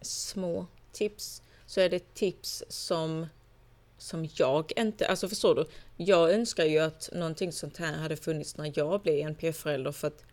små 0.00 0.66
tips 0.92 1.42
så 1.66 1.80
är 1.80 1.88
det 1.88 2.14
tips 2.14 2.64
som 2.68 3.26
som 3.98 4.28
jag 4.34 4.72
inte, 4.76 5.06
alltså 5.06 5.28
förstår 5.28 5.54
du? 5.54 5.66
Jag 5.96 6.32
önskar 6.32 6.64
ju 6.64 6.78
att 6.78 7.10
någonting 7.12 7.52
sånt 7.52 7.76
här 7.76 7.92
hade 7.92 8.16
funnits 8.16 8.56
när 8.56 8.72
jag 8.74 9.00
blev 9.00 9.26
NPF-förälder 9.26 9.92
för 9.92 10.08
att 10.08 10.24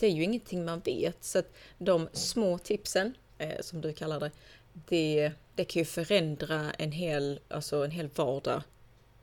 det 0.00 0.06
är 0.06 0.10
ju 0.10 0.22
ingenting 0.22 0.64
man 0.64 0.80
vet. 0.80 1.24
Så 1.24 1.38
att 1.38 1.52
de 1.78 2.08
små 2.12 2.58
tipsen, 2.58 3.14
eh, 3.38 3.60
som 3.60 3.80
du 3.80 3.92
kallar 3.92 4.20
det, 4.20 4.30
det, 4.72 5.32
det 5.54 5.64
kan 5.64 5.80
ju 5.80 5.84
förändra 5.84 6.70
en 6.70 6.92
hel, 6.92 7.40
alltså 7.48 7.84
en 7.84 7.90
hel 7.90 8.08
vardag 8.08 8.62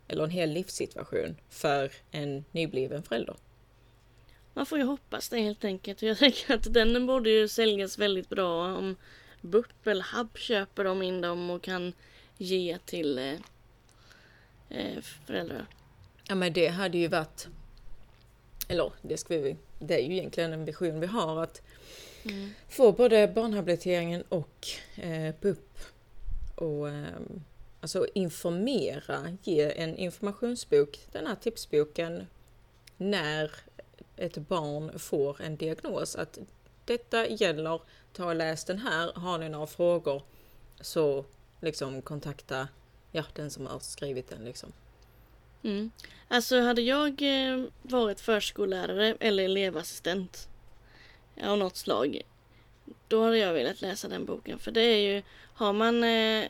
eller 0.08 0.24
en 0.24 0.30
hel 0.30 0.50
livssituation 0.50 1.36
för 1.50 1.92
en 2.12 2.46
nybliven 2.52 3.04
förälder. 3.04 3.36
Man 4.54 4.66
får 4.66 4.78
ju 4.78 4.84
hoppas 4.84 5.30
det 5.30 5.40
helt 5.40 5.66
enkelt. 5.66 6.02
Jag 6.02 6.18
tänker 6.18 6.54
att 6.54 6.74
den 6.74 7.08
borde 7.08 7.30
ju 7.30 7.48
säljas 7.48 7.98
väldigt 7.98 8.30
bra 8.30 8.76
om 8.78 8.96
BUP 9.42 9.88
eller 9.88 10.06
HUB 10.18 10.38
köper 10.38 10.84
de 10.84 11.02
in 11.02 11.22
dem 11.22 11.50
och 11.50 11.64
kan 11.64 11.94
ge 12.38 12.78
till 12.86 13.18
eh, 13.18 13.34
eh, 14.70 15.02
föräldrar. 15.26 15.66
Ja 16.28 16.36
men 16.36 16.54
det 16.54 16.68
hade 16.68 16.98
ju 16.98 17.08
varit, 17.08 17.48
eller 18.68 18.92
det 19.02 19.18
ska 19.18 19.38
vi, 19.38 19.58
det 19.80 19.96
är 19.96 20.08
ju 20.08 20.14
egentligen 20.14 20.54
en 20.54 20.66
vision 20.66 21.00
vi 21.00 21.08
har 21.08 21.44
att 21.44 21.62
mm. 22.24 22.50
få 22.70 22.92
både 22.92 23.28
barnhabiliteringen 23.28 24.24
och 24.30 24.68
eh, 24.96 25.36
BUP 25.42 25.80
och 26.56 26.90
eh, 26.90 27.06
alltså 27.82 28.08
informera, 28.14 29.38
ge 29.44 29.82
en 29.82 29.98
informationsbok, 29.98 31.00
den 31.12 31.28
här 31.28 31.36
tipsboken, 31.36 32.28
när 32.98 33.52
ett 34.16 34.38
barn 34.38 35.00
får 35.00 35.42
en 35.42 35.58
diagnos. 35.58 36.16
Att 36.16 36.40
detta 36.86 37.28
gäller, 37.28 37.82
ta 38.14 38.26
och 38.26 38.36
läs 38.36 38.66
den 38.66 38.78
här, 38.78 39.12
har 39.16 39.38
ni 39.38 39.50
några 39.50 39.68
frågor 39.68 40.24
så 40.82 41.26
liksom 41.62 42.02
kontakta 42.02 42.68
ja, 43.12 43.24
den 43.34 43.50
som 43.50 43.68
har 43.68 43.80
skrivit 43.80 44.30
den 44.30 44.46
liksom. 44.46 44.74
Mm. 45.64 45.92
Alltså 46.28 46.62
hade 46.62 46.82
jag 46.82 47.22
eh, 47.22 47.64
varit 47.82 48.22
förskollärare 48.22 49.18
eller 49.20 49.44
elevassistent 49.44 50.48
av 51.44 51.58
något 51.58 51.78
slag 51.78 52.22
då 53.08 53.24
hade 53.24 53.38
jag 53.38 53.54
velat 53.54 53.82
läsa 53.82 54.08
den 54.08 54.26
boken 54.26 54.60
för 54.60 54.72
det 54.72 54.82
är 54.82 54.98
ju 54.98 55.24
har 55.54 55.74
man 55.74 56.04
eh, 56.04 56.50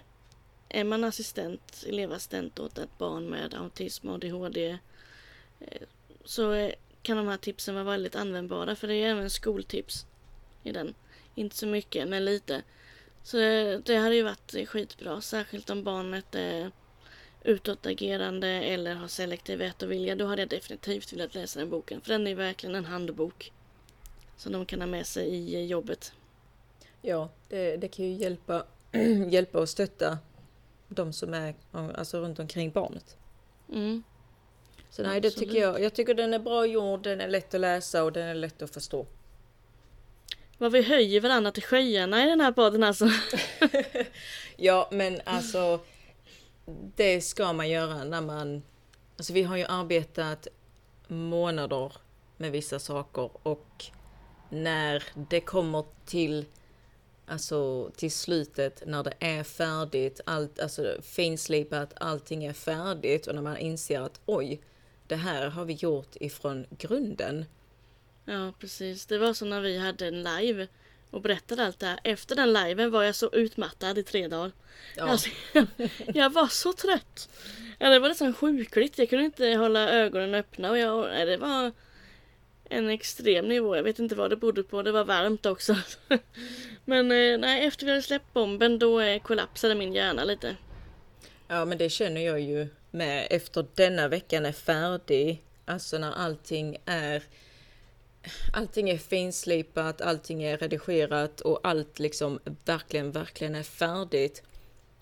är 0.69 0.83
man 0.83 1.03
assistent, 1.03 1.83
elevassistent 1.87 2.59
åt 2.59 2.77
ett 2.77 2.97
barn 2.97 3.25
med 3.25 3.53
autism 3.53 4.09
och 4.09 4.15
ADHD 4.15 4.77
eh, 5.59 5.81
så 6.25 6.71
kan 7.01 7.17
de 7.17 7.27
här 7.27 7.37
tipsen 7.37 7.75
vara 7.75 7.85
väldigt 7.85 8.15
användbara 8.15 8.75
för 8.75 8.87
det 8.87 8.93
är 8.93 8.97
ju 8.97 9.11
även 9.11 9.29
skoltips 9.29 10.05
i 10.63 10.71
den. 10.71 10.93
Inte 11.35 11.55
så 11.55 11.67
mycket 11.67 12.07
men 12.07 12.25
lite. 12.25 12.61
Så 13.23 13.37
det, 13.37 13.81
det 13.85 13.95
hade 13.95 14.15
ju 14.15 14.23
varit 14.23 14.69
skitbra, 14.69 15.21
särskilt 15.21 15.69
om 15.69 15.83
barnet 15.83 16.35
är 16.35 16.71
utåtagerande 17.43 18.47
eller 18.47 18.95
har 18.95 19.07
selektiv 19.07 19.61
ätovilja. 19.61 20.15
Då 20.15 20.25
hade 20.25 20.41
jag 20.41 20.49
definitivt 20.49 21.13
velat 21.13 21.35
läsa 21.35 21.59
den 21.59 21.69
boken, 21.69 22.01
för 22.01 22.09
den 22.09 22.27
är 22.27 22.35
verkligen 22.35 22.75
en 22.75 22.85
handbok 22.85 23.51
som 24.37 24.51
de 24.51 24.65
kan 24.65 24.81
ha 24.81 24.87
med 24.87 25.07
sig 25.07 25.27
i 25.27 25.65
jobbet. 25.65 26.13
Ja, 27.01 27.29
det, 27.49 27.77
det 27.77 27.87
kan 27.87 28.05
ju 28.05 28.11
hjälpa, 28.11 28.63
hjälpa 29.29 29.59
och 29.59 29.69
stötta 29.69 30.17
de 30.87 31.13
som 31.13 31.33
är 31.33 31.55
alltså, 31.71 32.19
runt 32.19 32.39
omkring 32.39 32.71
barnet. 32.71 33.17
Mm. 33.69 34.03
Så 34.89 35.03
nej, 35.03 35.21
det 35.21 35.31
tycker 35.31 35.61
jag. 35.61 35.81
Jag 35.81 35.93
tycker 35.93 36.13
den 36.13 36.33
är 36.33 36.39
bra 36.39 36.65
gjord, 36.65 37.03
den 37.03 37.21
är 37.21 37.27
lätt 37.27 37.53
att 37.53 37.61
läsa 37.61 38.03
och 38.03 38.11
den 38.11 38.27
är 38.27 38.33
lätt 38.33 38.61
att 38.61 38.73
förstå. 38.73 39.05
Vad 40.57 40.71
vi 40.71 40.81
höjer 40.81 41.21
varandra 41.21 41.51
till 41.51 41.63
skyarna 41.63 42.25
i 42.25 42.29
den 42.29 42.41
här 42.41 42.51
podden 42.51 42.83
alltså. 42.83 43.09
ja, 44.57 44.89
men 44.91 45.21
alltså 45.23 45.79
det 46.95 47.21
ska 47.21 47.53
man 47.53 47.69
göra 47.69 48.03
när 48.03 48.21
man... 48.21 48.63
Alltså 49.17 49.33
vi 49.33 49.43
har 49.43 49.57
ju 49.57 49.65
arbetat 49.65 50.47
månader 51.07 51.93
med 52.37 52.51
vissa 52.51 52.79
saker 52.79 53.29
och 53.43 53.85
när 54.49 55.03
det 55.29 55.39
kommer 55.39 55.85
till 56.05 56.45
Alltså 57.29 57.91
till 57.95 58.11
slutet 58.11 58.83
när 58.85 59.03
det 59.03 59.13
är 59.19 59.43
färdigt, 59.43 60.21
allt, 60.25 60.59
alltså 60.59 60.97
finslipat, 61.01 61.93
allting 61.95 62.45
är 62.45 62.53
färdigt 62.53 63.27
och 63.27 63.35
när 63.35 63.41
man 63.41 63.57
inser 63.57 64.01
att 64.01 64.21
oj, 64.25 64.61
det 65.07 65.15
här 65.15 65.49
har 65.49 65.65
vi 65.65 65.73
gjort 65.73 66.15
ifrån 66.15 66.65
grunden. 66.69 67.45
Ja, 68.25 68.53
precis. 68.59 69.05
Det 69.05 69.17
var 69.17 69.33
så 69.33 69.45
när 69.45 69.61
vi 69.61 69.77
hade 69.77 70.07
en 70.07 70.23
live 70.23 70.67
och 71.11 71.21
berättade 71.21 71.65
allt 71.65 71.79
det 71.79 71.85
här. 71.85 71.99
Efter 72.03 72.35
den 72.35 72.53
liven 72.53 72.91
var 72.91 73.03
jag 73.03 73.15
så 73.15 73.29
utmattad 73.33 73.97
i 73.97 74.03
tre 74.03 74.27
dagar. 74.27 74.51
Ja. 74.95 75.03
Alltså, 75.03 75.29
jag, 75.53 75.67
jag, 76.13 76.29
var 76.33 76.47
så 76.47 76.73
trött. 76.73 77.29
Ja, 77.79 77.89
det 77.89 77.99
var 77.99 78.09
nästan 78.09 78.33
sjukligt. 78.33 78.97
Jag 78.97 79.09
kunde 79.09 79.25
inte 79.25 79.47
hålla 79.47 79.89
ögonen 79.89 80.35
öppna 80.35 80.69
och 80.71 80.77
jag, 80.77 81.27
det 81.27 81.37
var 81.37 81.71
en 82.69 82.89
extrem 82.89 83.47
nivå. 83.47 83.75
Jag 83.75 83.83
vet 83.83 83.99
inte 83.99 84.15
vad 84.15 84.29
det 84.29 84.35
berodde 84.35 84.63
på. 84.63 84.81
Det 84.81 84.91
var 84.91 85.03
varmt 85.03 85.45
också. 85.45 85.75
Men 86.85 87.11
eh, 87.11 87.37
nej, 87.37 87.67
efter 87.67 87.85
vi 87.85 87.91
hade 87.91 88.01
släppt 88.01 88.33
bomben 88.33 88.79
då 88.79 88.99
eh, 88.99 89.21
kollapsade 89.21 89.75
min 89.75 89.93
hjärna 89.93 90.23
lite. 90.23 90.55
Ja, 91.47 91.65
men 91.65 91.77
det 91.77 91.89
känner 91.89 92.21
jag 92.21 92.39
ju 92.39 92.67
med 92.91 93.27
efter 93.29 93.65
denna 93.75 94.07
veckan 94.07 94.45
är 94.45 94.51
färdig. 94.51 95.41
Alltså 95.65 95.97
när 95.97 96.11
allting 96.11 96.77
är 96.85 97.23
allting 98.53 98.89
är 98.89 98.97
finslipat, 98.97 100.01
allting 100.01 100.43
är 100.43 100.57
redigerat 100.57 101.41
och 101.41 101.59
allt 101.63 101.99
liksom 101.99 102.39
verkligen, 102.65 103.11
verkligen 103.11 103.55
är 103.55 103.63
färdigt. 103.63 104.43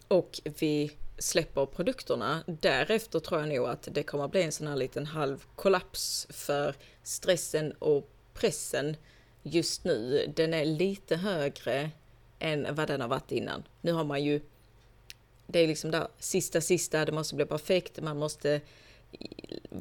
Och 0.07 0.41
vi 0.43 0.91
släpper 1.17 1.65
produkterna. 1.65 2.43
Därefter 2.47 3.19
tror 3.19 3.39
jag 3.39 3.49
nog 3.49 3.67
att 3.67 3.87
det 3.91 4.03
kommer 4.03 4.27
bli 4.27 4.43
en 4.43 4.51
sån 4.51 4.67
här 4.67 4.75
liten 4.75 5.05
halv 5.05 5.45
kollaps 5.55 6.27
för 6.29 6.75
stressen 7.03 7.71
och 7.71 8.09
pressen 8.33 8.97
just 9.43 9.83
nu. 9.83 10.25
Den 10.35 10.53
är 10.53 10.65
lite 10.65 11.15
högre 11.15 11.91
än 12.39 12.75
vad 12.75 12.87
den 12.87 13.01
har 13.01 13.07
varit 13.07 13.31
innan. 13.31 13.63
Nu 13.81 13.91
har 13.91 14.03
man 14.03 14.23
ju 14.23 14.41
det 15.47 15.59
är 15.59 15.67
liksom 15.67 15.91
där 15.91 16.07
sista, 16.19 16.61
sista, 16.61 17.05
det 17.05 17.11
måste 17.11 17.35
bli 17.35 17.45
perfekt, 17.45 18.01
man 18.01 18.17
måste 18.17 18.61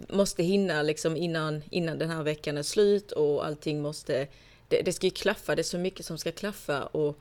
måste 0.09 0.43
hinna 0.43 0.83
liksom 0.83 1.17
innan, 1.17 1.63
innan 1.71 1.99
den 1.99 2.11
här 2.11 2.23
veckan 2.23 2.57
är 2.57 2.63
slut 2.63 3.13
och 3.13 3.47
allting 3.47 3.83
måste... 3.83 4.27
Det, 4.69 4.83
det 4.83 4.93
ska 4.93 5.07
ju 5.07 5.11
klaffa, 5.11 5.55
det 5.55 5.61
är 5.61 5.65
så 5.65 5.79
mycket 5.79 6.07
som 6.07 6.19
ska 6.19 6.33
klaffa 6.33 6.87
och 6.87 7.19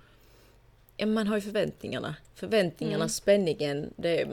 ja, 0.97 1.05
man 1.05 1.27
har 1.27 1.35
ju 1.35 1.41
förväntningarna. 1.41 2.15
Förväntningarna, 2.35 2.95
Mm. 2.95 3.09
spänningen. 3.09 3.93
Det, 3.95 4.27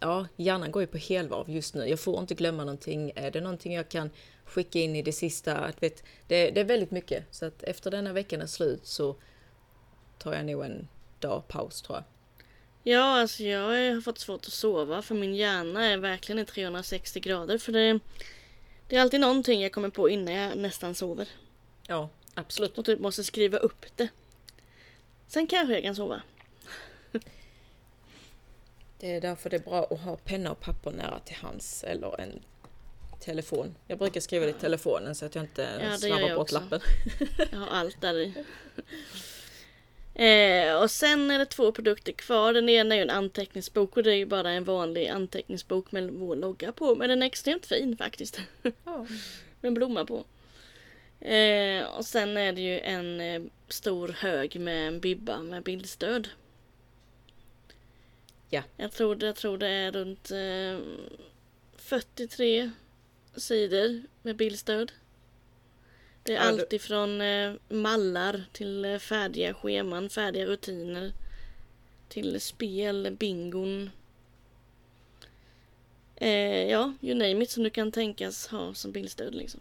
ja, 0.00 0.26
hjärnan 0.36 0.70
går 0.70 0.82
ju 0.82 0.86
på 0.86 0.98
helvarv 0.98 1.50
just 1.50 1.74
nu. 1.74 1.86
Jag 1.88 2.00
får 2.00 2.20
inte 2.20 2.34
glömma 2.34 2.64
någonting. 2.64 3.12
Är 3.14 3.30
det 3.30 3.40
någonting 3.40 3.74
jag 3.74 3.88
kan 3.88 4.10
skicka 4.44 4.78
in 4.78 4.96
i 4.96 5.02
det 5.02 5.12
sista? 5.12 5.56
Att, 5.56 5.82
vet, 5.82 6.02
det, 6.26 6.50
det 6.50 6.60
är 6.60 6.64
väldigt 6.64 6.90
mycket. 6.90 7.24
Så 7.30 7.46
att 7.46 7.62
efter 7.62 7.90
denna 7.90 8.12
veckan 8.12 8.40
är 8.42 8.46
slut 8.46 8.86
så 8.86 9.16
tar 10.18 10.34
jag 10.34 10.46
nog 10.46 10.64
en 10.64 10.88
dag 11.20 11.48
paus 11.48 11.82
tror 11.82 11.96
jag. 11.98 12.04
Ja, 12.88 13.20
alltså 13.20 13.42
jag 13.42 13.60
har 13.60 14.00
fått 14.00 14.18
svårt 14.18 14.46
att 14.46 14.52
sova 14.52 15.02
för 15.02 15.14
min 15.14 15.34
hjärna 15.34 15.84
är 15.86 15.96
verkligen 15.96 16.38
i 16.38 16.44
360 16.44 17.20
grader. 17.20 17.58
För 17.58 17.72
det, 17.72 17.98
det 18.88 18.96
är 18.96 19.00
alltid 19.00 19.20
någonting 19.20 19.62
jag 19.62 19.72
kommer 19.72 19.88
på 19.88 20.08
innan 20.08 20.34
jag 20.34 20.56
nästan 20.56 20.94
sover. 20.94 21.28
Ja, 21.86 22.08
absolut. 22.34 22.78
Och 22.78 22.84
typ 22.84 23.00
måste 23.00 23.24
skriva 23.24 23.58
upp 23.58 23.86
det. 23.96 24.08
Sen 25.28 25.46
kanske 25.46 25.74
jag 25.74 25.82
kan 25.82 25.96
sova. 25.96 26.22
Det 28.98 29.14
är 29.14 29.20
därför 29.20 29.50
det 29.50 29.56
är 29.56 29.60
bra 29.60 29.84
att 29.90 30.00
ha 30.00 30.16
penna 30.16 30.50
och 30.50 30.60
papper 30.60 30.90
nära 30.90 31.18
till 31.18 31.36
hands 31.36 31.84
eller 31.84 32.20
en 32.20 32.42
telefon. 33.20 33.74
Jag 33.86 33.98
brukar 33.98 34.20
skriva 34.20 34.44
det 34.44 34.50
i 34.50 34.54
telefonen 34.54 35.14
så 35.14 35.26
att 35.26 35.34
jag 35.34 35.44
inte 35.44 35.96
Ja, 36.02 36.08
jag 36.08 36.30
bort 36.30 36.38
också. 36.38 36.54
lappen. 36.60 36.80
Jag 37.52 37.58
har 37.58 37.66
allt 37.66 38.00
där 38.00 38.14
i. 38.18 38.34
Eh, 40.18 40.76
och 40.82 40.90
sen 40.90 41.30
är 41.30 41.38
det 41.38 41.46
två 41.46 41.72
produkter 41.72 42.12
kvar. 42.12 42.52
Den 42.52 42.68
ena 42.68 42.94
är 42.94 42.98
ju 42.98 43.02
en 43.02 43.10
anteckningsbok 43.10 43.96
och 43.96 44.02
det 44.02 44.12
är 44.12 44.16
ju 44.16 44.26
bara 44.26 44.50
en 44.50 44.64
vanlig 44.64 45.08
anteckningsbok 45.08 45.92
med 45.92 46.10
vår 46.10 46.36
logga 46.36 46.72
på. 46.72 46.94
Men 46.94 47.08
den 47.08 47.22
är 47.22 47.26
extremt 47.26 47.66
fin 47.66 47.96
faktiskt. 47.96 48.40
Ja. 48.62 48.70
med 49.60 49.68
en 49.68 49.74
blomma 49.74 50.04
på. 50.04 50.24
Eh, 51.20 51.84
och 51.84 52.04
sen 52.04 52.36
är 52.36 52.52
det 52.52 52.60
ju 52.60 52.80
en 52.80 53.20
eh, 53.20 53.42
stor 53.68 54.08
hög 54.08 54.60
med 54.60 54.88
en 54.88 55.00
bibba 55.00 55.42
med 55.42 55.62
bildstöd. 55.62 56.28
Ja. 58.50 58.62
Jag 58.76 58.92
tror, 58.92 59.24
jag 59.24 59.36
tror 59.36 59.58
det 59.58 59.68
är 59.68 59.92
runt 59.92 60.30
eh, 60.30 60.86
43 61.76 62.70
sidor 63.36 64.02
med 64.22 64.36
bildstöd. 64.36 64.92
Det 66.26 66.32
är 66.32 66.36
Ja, 66.36 66.42
allt 66.42 66.72
ifrån 66.72 67.20
eh, 67.20 67.52
mallar 67.68 68.44
till 68.52 68.84
eh, 68.84 68.98
färdiga 68.98 69.54
scheman, 69.54 70.10
färdiga 70.10 70.46
rutiner. 70.46 71.12
Till 72.08 72.40
spel, 72.40 73.16
bingon. 73.18 73.90
Eh, 76.16 76.70
ja, 76.70 76.94
you 77.00 77.14
name 77.14 77.44
it 77.44 77.50
som 77.50 77.62
du 77.62 77.70
kan 77.70 77.92
tänkas 77.92 78.46
ha 78.46 78.74
som 78.74 78.92
bildstöd 78.92 79.34
liksom. 79.34 79.60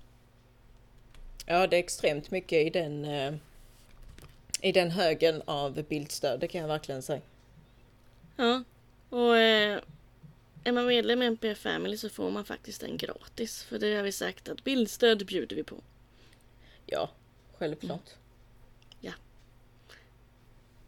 Ja, 1.45 1.67
det 1.67 1.75
är 1.75 1.79
extremt 1.79 2.31
mycket 2.31 2.67
i 2.67 2.69
den, 2.69 3.05
eh, 3.05 3.33
i 4.61 4.71
den 4.71 4.91
högen 4.91 5.41
av 5.45 5.83
bildstöd, 5.83 6.39
det 6.39 6.47
kan 6.47 6.61
jag 6.61 6.67
verkligen 6.67 7.01
säga. 7.01 7.21
Ja, 8.35 8.63
och 9.09 9.37
eh, 9.37 9.79
är 10.63 10.71
man 10.71 10.87
medlem 10.87 11.21
i 11.21 11.25
NPF 11.25 11.59
Family 11.59 11.97
så 11.97 12.09
får 12.09 12.31
man 12.31 12.45
faktiskt 12.45 12.81
den 12.81 12.97
gratis. 12.97 13.63
För 13.63 13.79
det 13.79 13.95
har 13.95 14.03
vi 14.03 14.11
sagt 14.11 14.49
att 14.49 14.63
bildstöd 14.63 15.25
bjuder 15.25 15.55
vi 15.55 15.63
på. 15.63 15.75
Ja, 16.85 17.09
självklart. 17.57 18.09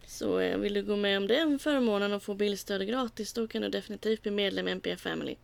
Så 0.08 0.40
eh, 0.40 0.58
vill 0.58 0.74
du 0.74 0.84
gå 0.84 0.96
med 0.96 1.18
om 1.18 1.28
den 1.28 1.60
förmånen 1.60 2.14
och 2.14 2.24
få 2.24 2.34
bildstöd 2.34 2.88
gratis 2.88 3.34
då 3.34 3.48
kan 3.48 3.62
du 3.62 3.70
definitivt 3.70 4.22
bli 4.22 4.32
medlem 4.32 4.68
i 4.68 4.72
NPF 4.72 5.02
Family. 5.02 5.36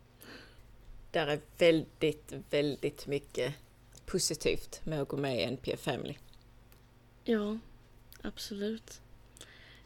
Där 1.10 1.26
är 1.26 1.40
väldigt, 1.58 2.32
väldigt 2.50 3.06
mycket 3.06 3.54
positivt 4.06 4.80
med 4.84 5.02
att 5.02 5.08
gå 5.08 5.16
med 5.16 5.40
i 5.40 5.42
NPF 5.42 5.80
Family. 5.80 6.14
Ja, 7.24 7.58
absolut. 8.22 9.00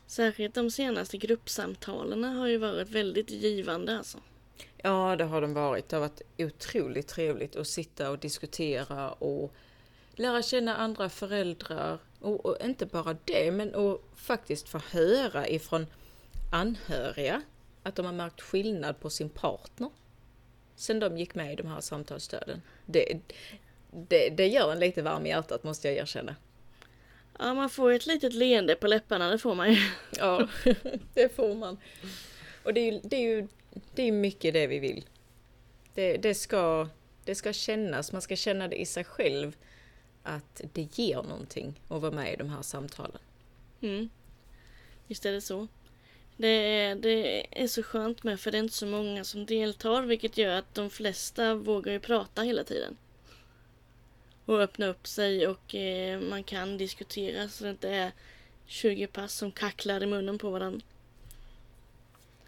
Särskilt 0.06 0.54
de 0.54 0.70
senaste 0.70 1.16
gruppsamtalen 1.16 2.24
har 2.24 2.46
ju 2.46 2.58
varit 2.58 2.88
väldigt 2.88 3.30
givande 3.30 3.98
alltså. 3.98 4.18
Ja, 4.76 5.16
det 5.16 5.24
har 5.24 5.40
de 5.40 5.54
varit. 5.54 5.88
Det 5.88 5.96
har 5.96 6.00
varit 6.00 6.22
otroligt 6.38 7.08
trevligt 7.08 7.56
att 7.56 7.66
sitta 7.66 8.10
och 8.10 8.18
diskutera 8.18 9.10
och 9.12 9.54
lära 10.18 10.42
känna 10.42 10.76
andra 10.76 11.08
föräldrar. 11.08 11.98
Och, 12.20 12.46
och 12.46 12.56
inte 12.64 12.86
bara 12.86 13.16
det, 13.24 13.52
men 13.52 13.74
att 13.74 14.00
faktiskt 14.16 14.68
få 14.68 14.78
höra 14.78 15.48
ifrån 15.48 15.86
anhöriga 16.52 17.42
att 17.82 17.96
de 17.96 18.06
har 18.06 18.12
märkt 18.12 18.40
skillnad 18.40 19.00
på 19.00 19.10
sin 19.10 19.28
partner 19.28 19.90
sen 20.78 21.00
de 21.00 21.18
gick 21.18 21.34
med 21.34 21.52
i 21.52 21.56
de 21.56 21.66
här 21.66 21.80
samtalsstöden. 21.80 22.62
Det, 22.86 23.20
det, 23.90 24.28
det 24.28 24.46
gör 24.46 24.72
en 24.72 24.80
lite 24.80 25.02
varm 25.02 25.26
i 25.26 25.28
hjärtat 25.28 25.64
måste 25.64 25.88
jag 25.88 25.96
erkänna. 25.96 26.36
Ja, 27.38 27.54
man 27.54 27.70
får 27.70 27.92
ett 27.92 28.06
litet 28.06 28.32
leende 28.32 28.74
på 28.74 28.86
läpparna, 28.86 29.30
det 29.30 29.38
får 29.38 29.54
man 29.54 29.72
ju. 29.72 29.78
Ja, 30.18 30.48
det 31.14 31.36
får 31.36 31.54
man. 31.54 31.78
Och 32.62 32.74
det 32.74 32.80
är 32.80 32.92
ju, 32.92 33.00
det 33.02 33.16
är 33.16 33.20
ju 33.20 33.48
det 33.94 34.02
är 34.02 34.12
mycket 34.12 34.54
det 34.54 34.66
vi 34.66 34.78
vill. 34.78 35.04
Det, 35.94 36.16
det, 36.16 36.34
ska, 36.34 36.88
det 37.24 37.34
ska 37.34 37.52
kännas, 37.52 38.12
man 38.12 38.22
ska 38.22 38.36
känna 38.36 38.68
det 38.68 38.80
i 38.80 38.86
sig 38.86 39.04
själv 39.04 39.56
att 40.28 40.60
det 40.72 40.98
ger 40.98 41.22
någonting 41.22 41.80
att 41.88 42.02
vara 42.02 42.12
med 42.12 42.32
i 42.32 42.36
de 42.36 42.50
här 42.50 42.62
samtalen. 42.62 43.18
Mm. 43.80 44.08
Visst 45.06 45.26
är 45.26 45.32
det 45.32 45.40
så. 45.40 45.68
Det 46.36 46.48
är, 46.48 46.94
det 46.94 47.46
är 47.62 47.68
så 47.68 47.82
skönt 47.82 48.22
med 48.22 48.40
för 48.40 48.50
det 48.50 48.58
är 48.58 48.62
inte 48.62 48.74
så 48.74 48.86
många 48.86 49.24
som 49.24 49.46
deltar 49.46 50.02
vilket 50.02 50.38
gör 50.38 50.58
att 50.58 50.74
de 50.74 50.90
flesta 50.90 51.54
vågar 51.54 51.92
ju 51.92 52.00
prata 52.00 52.42
hela 52.42 52.64
tiden. 52.64 52.96
Och 54.44 54.60
öppna 54.60 54.86
upp 54.86 55.06
sig 55.06 55.46
och 55.46 55.74
eh, 55.74 56.20
man 56.20 56.44
kan 56.44 56.78
diskutera 56.78 57.48
så 57.48 57.64
det 57.64 57.70
inte 57.70 57.88
är 57.88 58.12
20 58.66 59.06
pass 59.06 59.34
som 59.34 59.52
kacklar 59.52 60.02
i 60.02 60.06
munnen 60.06 60.38
på 60.38 60.50
varandra. 60.50 60.80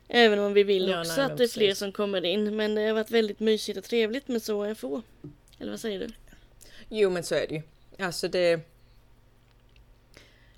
Även 0.08 0.38
om 0.38 0.52
vi 0.52 0.62
vill 0.62 0.88
Ja, 0.88 1.00
också 1.00 1.16
nej, 1.16 1.24
att 1.24 1.36
det 1.36 1.44
är 1.44 1.48
fler 1.48 1.74
som 1.74 1.92
kommer 1.92 2.24
in 2.24 2.56
men 2.56 2.74
det 2.74 2.86
har 2.86 2.92
varit 2.92 3.10
väldigt 3.10 3.40
mysigt 3.40 3.78
och 3.78 3.84
trevligt 3.84 4.28
med 4.28 4.42
så 4.42 4.74
få. 4.74 5.02
Eller 5.58 5.70
vad 5.70 5.80
säger 5.80 5.98
du? 5.98 6.08
Jo 6.92 7.10
men 7.10 7.24
så 7.24 7.34
är 7.34 7.46
det 7.46 7.54
ju. 7.54 7.62
Alltså 8.04 8.28
det... 8.28 8.60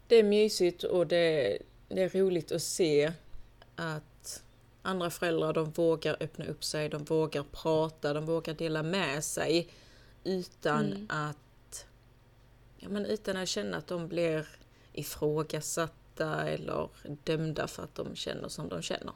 Det 0.08 0.16
är 0.16 0.22
mysigt 0.22 0.84
och 0.84 1.06
det, 1.06 1.58
det 1.88 2.02
är 2.02 2.08
roligt 2.08 2.52
att 2.52 2.62
se 2.62 3.12
att 3.76 4.42
andra 4.82 5.10
föräldrar 5.10 5.52
de 5.52 5.70
vågar 5.70 6.16
öppna 6.20 6.44
upp 6.44 6.64
sig, 6.64 6.88
de 6.88 7.04
vågar 7.04 7.44
prata, 7.52 8.12
de 8.12 8.26
vågar 8.26 8.54
dela 8.54 8.82
med 8.82 9.24
sig 9.24 9.68
utan 10.24 10.92
Mm. 10.92 11.06
att 11.10 11.86
ja, 12.78 12.88
men 12.88 13.06
utan 13.06 13.36
att 13.36 13.48
känna 13.48 13.76
att 13.76 13.86
de 13.86 14.08
blir 14.08 14.46
ifrågasatta 14.92 16.48
eller 16.48 16.88
dömda 17.24 17.66
för 17.66 17.82
att 17.82 17.94
de 17.94 18.16
känner 18.16 18.48
som 18.48 18.68
de 18.68 18.82
känner. 18.82 19.12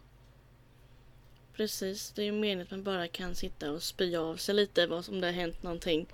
Precis, 1.53 2.11
det 2.11 2.23
är 2.23 2.27
ju 2.27 2.33
meningen 2.33 2.63
att 2.63 2.71
man 2.71 2.83
bara 2.85 3.09
kan 3.09 3.35
sitta 3.35 3.71
och 3.71 3.83
spy 3.83 4.17
av 4.17 4.37
sig 4.37 4.55
lite 4.55 4.87
vad 4.87 5.05
som 5.05 5.21
det 5.21 5.27
har 5.27 5.33
hänt 5.33 5.63
någonting. 5.63 6.07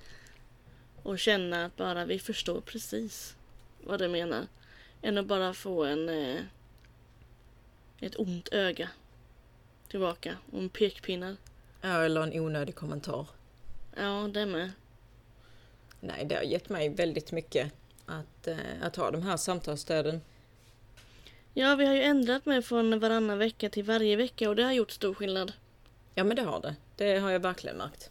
Och 1.02 1.18
känna 1.18 1.64
att 1.64 1.76
bara 1.76 2.04
vi 2.04 2.18
förstår 2.18 2.60
precis 2.60 3.36
vad 3.80 3.98
du 3.98 4.08
menar. 4.08 4.46
Än 5.02 5.18
att 5.18 5.26
bara 5.26 5.54
få 5.54 5.84
en 5.84 6.08
eh, 6.08 6.40
ett 8.00 8.18
ont 8.18 8.48
öga 8.52 8.88
tillbaka 9.88 10.36
och 10.52 10.58
en 10.58 10.68
pekpinnar. 10.68 11.36
Ja, 11.80 12.02
eller 12.02 12.22
en 12.22 12.40
onödig 12.40 12.74
kommentar. 12.74 13.26
Ja, 13.96 14.30
det 14.34 14.46
med. 14.46 14.72
Nej, 16.00 16.24
det 16.24 16.34
har 16.34 16.42
gett 16.42 16.68
mig 16.68 16.88
väldigt 16.88 17.32
mycket 17.32 17.72
att, 18.06 18.46
eh, 18.46 18.56
att 18.82 18.96
ha 18.96 19.10
de 19.10 19.22
här 19.22 19.36
samtalsstöden. 19.36 20.20
Ja, 21.54 21.74
vi 21.74 21.86
har 21.86 21.94
ju 21.94 22.02
ändrat 22.02 22.46
mig 22.46 22.62
från 22.62 23.00
varannan 23.00 23.38
vecka 23.38 23.70
till 23.70 23.84
varje 23.84 24.16
vecka 24.16 24.48
och 24.48 24.56
det 24.56 24.62
har 24.62 24.72
gjort 24.72 24.90
stor 24.90 25.14
skillnad. 25.14 25.52
Ja 26.14 26.24
men 26.24 26.36
det 26.36 26.42
har 26.42 26.60
det. 26.60 26.76
Det 26.96 27.18
har 27.18 27.30
jag 27.30 27.40
verkligen 27.40 27.76
märkt. 27.76 28.10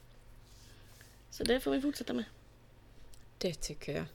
Så 1.30 1.44
det 1.44 1.60
får 1.60 1.72
vi 1.72 1.82
fortsätta 1.82 2.14
med. 2.14 2.26
Det 3.42 3.54
tycker 3.54 3.96
jag. 3.96 4.06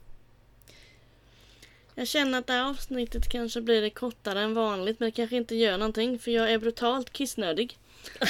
Jag 1.95 2.09
känner 2.09 2.39
att 2.39 2.47
det 2.47 2.53
här 2.53 2.71
avsnittet 2.71 3.29
kanske 3.29 3.61
blir 3.61 3.83
det 3.83 3.91
kortare 3.91 4.41
än 4.41 4.55
vanligt 4.55 5.01
men 5.01 5.07
det 5.07 5.17
kanske 5.17 5.37
inte 5.37 5.55
gör 5.55 5.79
någonting 5.79 6.19
för 6.19 6.31
jag 6.31 6.53
är 6.53 6.59
brutalt 6.59 7.13
kissnödig. 7.13 7.79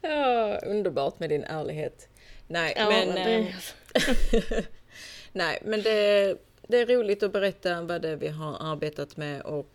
Ja, 0.00 0.58
underbart 0.58 1.18
med 1.18 1.30
din 1.30 1.44
ärlighet. 1.44 2.08
Nej, 2.46 2.74
Ja, 2.76 2.88
men, 2.88 3.14
det... 3.14 3.34
eh, 3.34 4.64
nej, 5.32 5.58
men 5.64 5.82
det, 5.82 6.36
det 6.68 6.78
är 6.78 6.86
roligt 6.86 7.22
att 7.22 7.32
berätta 7.32 7.82
vad 7.82 8.02
det 8.02 8.08
är 8.08 8.16
vi 8.16 8.28
har 8.28 8.72
arbetat 8.72 9.16
med 9.16 9.42
och 9.42 9.70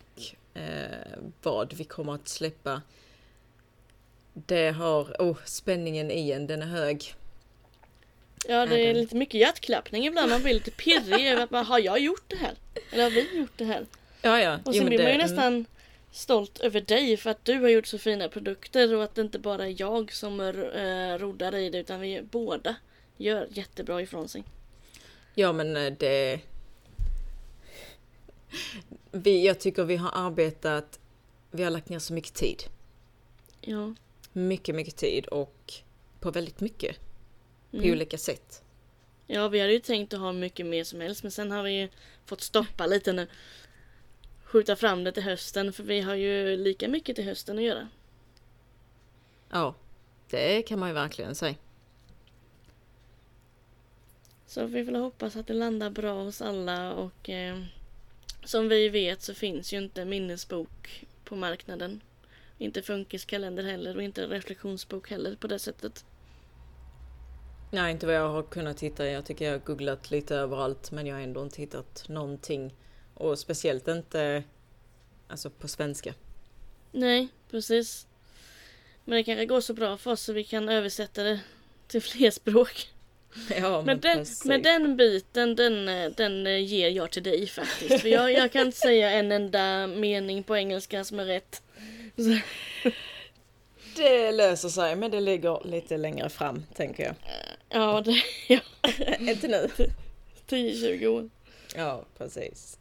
eh, 0.53 1.19
vad 1.41 1.73
vi 1.73 1.84
kommer 1.84 2.13
att 2.13 2.27
släppa. 2.27 2.82
Det 4.34 4.69
har, 4.69 5.03
oh, 5.19 5.38
spänningen 5.45 6.12
i 6.12 6.32
en, 6.32 6.47
den 6.47 6.62
är 6.62 6.65
hög. 6.65 7.15
Ja, 8.47 8.65
det 8.65 8.89
är 8.89 8.93
lite 8.93 9.15
mycket 9.15 9.41
hjärtklappning 9.41 10.06
ibland. 10.06 10.29
Man 10.32 10.43
blir 10.43 10.53
lite 10.53 10.71
pirrig 10.71 11.27
över 11.27 11.43
att 11.43 11.51
man, 11.51 11.65
har 11.65 11.79
jag 11.79 11.99
gjort 11.99 12.23
det 12.27 12.36
här? 12.36 12.53
Eller 12.91 13.03
har 13.03 13.12
vi 13.12 13.38
gjort 13.38 13.51
det 13.58 13.65
här? 13.65 13.86
Ja, 14.21 14.39
ja. 14.41 14.53
Och 14.56 14.62
Jo, 14.65 14.73
sen 14.73 14.84
men 14.84 14.89
blir 14.89 14.99
man 14.99 15.08
ju 15.12 15.17
det- 15.17 15.23
nästan 15.23 15.65
stolt 16.12 16.60
över 16.60 16.82
dig 16.82 17.17
för 17.17 17.29
att 17.29 17.45
du 17.45 17.53
har 17.53 17.69
gjort 17.69 17.88
så 17.88 17.97
fina 17.97 18.29
produkter 18.29 18.95
och 18.95 19.03
att 19.03 19.15
det 19.15 19.21
inte 19.21 19.39
bara 19.39 19.67
är 19.67 19.75
jag 19.82 20.13
som 20.13 20.39
uh, 20.39 21.17
roddar 21.17 21.56
i 21.56 21.69
det 21.69 21.77
utan 21.79 21.99
vi 21.99 22.21
båda 22.21 22.75
gör 23.17 23.47
jättebra 23.51 24.01
ifrån 24.01 24.27
sig. 24.29 24.43
Ja 25.36 25.53
men 25.53 25.75
eh, 25.77 25.93
det... 25.99 26.39
Vi, 29.12 29.45
jag 29.45 29.60
tycker 29.60 29.84
vi 29.84 29.95
har 29.95 30.12
arbetat, 30.13 30.99
vi 31.51 31.63
har 31.63 31.71
lagt 31.71 31.89
ner 31.89 31.99
så 31.99 32.13
mycket 32.13 32.34
tid. 32.34 32.63
Ja. 33.62 33.95
Mycket, 34.34 34.75
mycket 34.75 34.95
tid 34.95 35.25
och 35.25 35.73
på 36.19 36.32
väldigt 36.32 36.60
mycket. 36.60 36.95
På 37.73 37.77
Mm. 37.77 37.91
olika 37.91 38.17
sätt. 38.17 38.63
Ja, 39.27 39.47
vi 39.47 39.59
hade 39.59 39.73
ju 39.73 39.79
tänkt 39.79 40.13
att 40.13 40.19
ha 40.19 40.31
mycket 40.33 40.65
mer 40.65 40.83
som 40.83 41.01
helst 41.01 41.23
men 41.23 41.31
sen 41.31 41.51
har 41.51 41.63
vi 41.63 41.71
ju 41.71 41.89
fått 42.25 42.41
stoppa 42.41 42.86
lite 42.86 43.13
nu. 43.13 43.27
Skjuta 44.43 44.75
fram 44.75 45.03
det 45.03 45.12
till 45.12 45.23
hösten 45.23 45.73
för 45.73 45.83
vi 45.83 46.01
har 46.01 46.15
ju 46.15 46.57
lika 46.57 46.88
mycket 46.88 47.15
till 47.15 47.25
hösten 47.25 47.57
att 47.57 47.63
göra. 47.63 47.88
Ja, 49.49 49.75
det 50.29 50.62
kan 50.63 50.79
man 50.79 50.89
ju 50.89 50.93
verkligen 50.93 51.36
säga. 51.36 51.55
Så 54.47 54.65
vi 54.65 54.86
får 54.86 54.91
hoppas 54.93 55.36
att 55.36 55.47
det 55.47 55.53
landar 55.53 55.89
bra 55.89 56.23
hos 56.23 56.41
alla 56.41 56.93
och 56.93 57.29
eh, 57.29 57.63
som 58.43 58.69
vi 58.69 58.89
vet 58.89 59.21
så 59.21 59.33
finns 59.33 59.73
ju 59.73 59.77
inte 59.77 60.05
minnesbok 60.05 61.05
på 61.23 61.36
marknaden. 61.36 62.01
Inte 62.57 62.81
funkiskalender 62.81 63.63
heller 63.63 63.95
och 63.95 64.03
inte 64.03 64.27
reflektionsbok 64.27 65.09
heller 65.09 65.36
på 65.36 65.47
det 65.47 65.59
sättet. 65.59 66.05
Nej, 67.73 67.91
inte 67.91 68.05
vad 68.05 68.15
jag 68.15 68.29
har 68.29 68.43
kunnat 68.43 68.79
hitta. 68.79 69.07
Jag 69.07 69.25
tycker 69.25 69.45
jag 69.45 69.51
har 69.51 69.59
googlat 69.59 70.12
lite 70.12 70.36
överallt 70.36 70.91
men 70.91 71.07
jag 71.07 71.15
har 71.15 71.21
ändå 71.21 71.43
inte 71.43 71.62
hittat 71.62 72.05
någonting. 72.09 72.73
Och 73.13 73.39
speciellt 73.39 73.88
inte 73.88 74.43
alltså 75.27 75.49
på 75.49 75.67
svenska. 75.67 76.13
Nej, 76.91 77.27
precis. 77.51 78.07
Men 79.05 79.15
det 79.17 79.23
kanske 79.23 79.45
går 79.45 79.62
så 79.62 79.73
bra 79.73 79.97
för 79.97 80.12
oss 80.12 80.21
så 80.21 80.33
vi 80.33 80.43
kan 80.43 80.69
översätta 80.69 81.23
det 81.23 81.39
till 81.88 82.01
fler 82.01 82.31
språk. 82.31 82.89
Ja, 83.57 83.81
Men 83.86 83.99
den, 83.99 84.17
precis. 84.17 84.45
men 84.45 84.62
den 84.62 84.97
biten 84.97 85.55
den, 85.55 85.86
den 86.15 86.47
eh, 86.47 86.65
ger 86.65 86.89
jag 86.89 87.12
till 87.12 87.23
dig 87.23 87.47
faktiskt. 87.47 88.01
För 88.01 88.09
jag, 88.09 88.31
jag 88.31 88.51
kan 88.51 88.65
inte 88.65 88.77
säga 88.77 89.12
en 89.12 89.31
enda 89.31 89.88
mening 89.88 90.43
på 90.43 90.57
engelska 90.57 91.03
som 91.03 91.19
är 91.19 91.25
rätt. 91.25 91.62
Så, 92.15 92.39
Det 93.95 94.31
löser 94.31 94.69
sig, 94.69 94.95
men 94.95 95.12
det 95.12 95.19
ligger 95.19 95.67
lite 95.67 95.97
längre 95.97 96.29
fram, 96.29 96.63
tänker 96.75 97.03
jag. 97.03 97.15
Ja, 97.73 98.01
det, 98.01 98.23
ja, 98.47 98.59
inte 99.19 99.47
nu. 99.47 99.69
10-20 100.47 101.05
år. 101.07 101.29
Ja, 101.75 102.05
precis. 102.17 102.77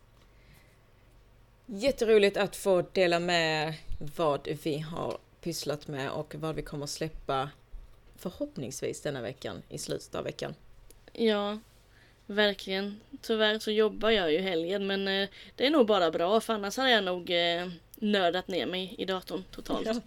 Jätteroligt 1.67 2.37
att 2.37 2.57
få 2.57 2.83
dela 2.83 3.21
med 3.21 3.75
vad 4.17 4.49
vi 4.65 4.79
har 4.79 5.19
pysslat 5.41 5.89
med 5.89 6.11
och 6.11 6.35
vad 6.35 6.55
vi 6.55 6.63
kommer 6.63 6.87
släppa 6.87 7.51
förhoppningsvis 8.17 9.01
denna 9.01 9.23
veckan, 9.23 9.63
i 9.69 9.79
slutet 9.79 10.15
av 10.15 10.25
veckan. 10.25 10.55
Ja, 11.13 11.59
verkligen. 12.27 13.01
Tyvärr 13.23 13.59
så 13.59 13.71
jobbar 13.71 14.11
jag 14.11 14.33
ju 14.33 14.39
helgen 14.39 14.87
men 14.87 15.09
eh, 15.09 15.29
det 15.57 15.67
är 15.67 15.71
nog 15.71 15.87
bara 15.87 16.11
bra 16.11 16.41
för 16.41 16.53
annars 16.53 16.77
hade 16.77 16.91
jag 16.91 17.05
nog 17.05 17.31
eh, 17.31 17.69
nördat 17.95 18.49
ner 18.49 18.67
mig 18.67 18.95
i 18.99 19.05
datorn 19.05 19.45
totalt. 19.51 19.87
Ja. 19.87 20.01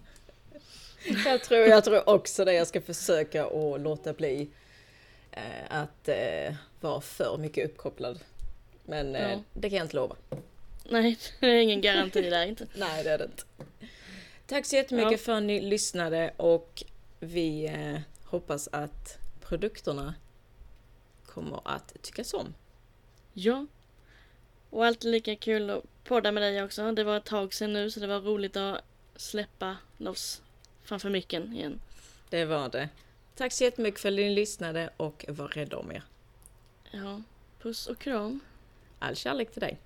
Jag 1.26 1.44
tror, 1.44 1.60
jag 1.60 1.84
tror 1.84 2.10
också 2.10 2.46
det. 2.46 2.54
Jag 2.54 2.68
ska 2.68 2.82
försöka 2.82 3.46
att 3.46 3.82
låta 3.82 4.14
bli 4.14 4.50
att 5.70 6.08
eh, 6.08 6.56
vara 6.82 7.02
för 7.02 7.38
mycket 7.38 7.66
uppkopplad. 7.72 8.20
Men 8.86 9.16
eh, 9.16 9.32
Ja. 9.32 9.40
det 9.54 9.70
kan 9.70 9.78
jag 9.78 9.86
inte 9.86 9.96
lova. 9.96 10.16
Nej, 10.90 11.18
det 11.40 11.48
är 11.48 11.62
ingen 11.62 11.82
garanti 11.82 12.30
där 12.30 12.46
inte. 12.46 12.68
Nej, 12.76 13.04
det 13.04 13.10
är 13.12 13.18
det 13.18 13.24
inte. 13.26 13.44
Tack 14.48 14.66
så 14.66 14.76
jättemycket 14.76 15.12
Ja. 15.12 15.18
för 15.18 15.32
att 15.34 15.44
ni 15.44 15.62
lyssnade 15.62 16.34
och 16.38 16.84
vi 17.20 17.66
eh, 17.66 18.00
hoppas 18.26 18.70
att 18.72 19.18
produkterna 19.42 20.14
kommer 21.26 21.62
att 21.66 21.94
tyckas 22.02 22.34
om. 22.34 22.54
Ja. 23.34 23.66
Och 24.70 24.86
alltid 24.86 25.12
lika 25.12 25.36
kul 25.36 25.70
att 25.70 25.84
podda 26.04 26.32
med 26.32 26.44
dig 26.44 26.64
också. 26.64 26.92
Det 26.92 27.04
var 27.04 27.18
ett 27.18 27.26
tag 27.26 27.54
sedan 27.54 27.74
nu 27.74 27.92
så 27.92 28.00
det 28.00 28.08
var 28.08 28.20
roligt 28.20 28.58
att 28.58 28.82
släppa 29.16 29.78
loss 29.98 30.42
framför 30.84 31.10
micken 31.10 31.54
igen. 31.54 31.80
Det 32.30 32.46
var 32.46 32.70
det. 32.70 32.90
Tack 33.36 33.54
så 33.54 33.64
jättemycket 33.64 34.00
för 34.00 34.10
att 34.10 34.16
ni 34.16 34.30
lyssnade 34.30 34.90
och 34.98 35.26
var 35.28 35.48
rädda 35.48 35.78
om 35.78 35.92
er. 35.92 36.04
Ja, 36.92 37.22
puss 37.60 37.88
och 37.88 38.00
kram. 38.00 38.40
All 39.00 39.16
kärlek 39.16 39.52
till 39.52 39.62
dig. 39.62 39.78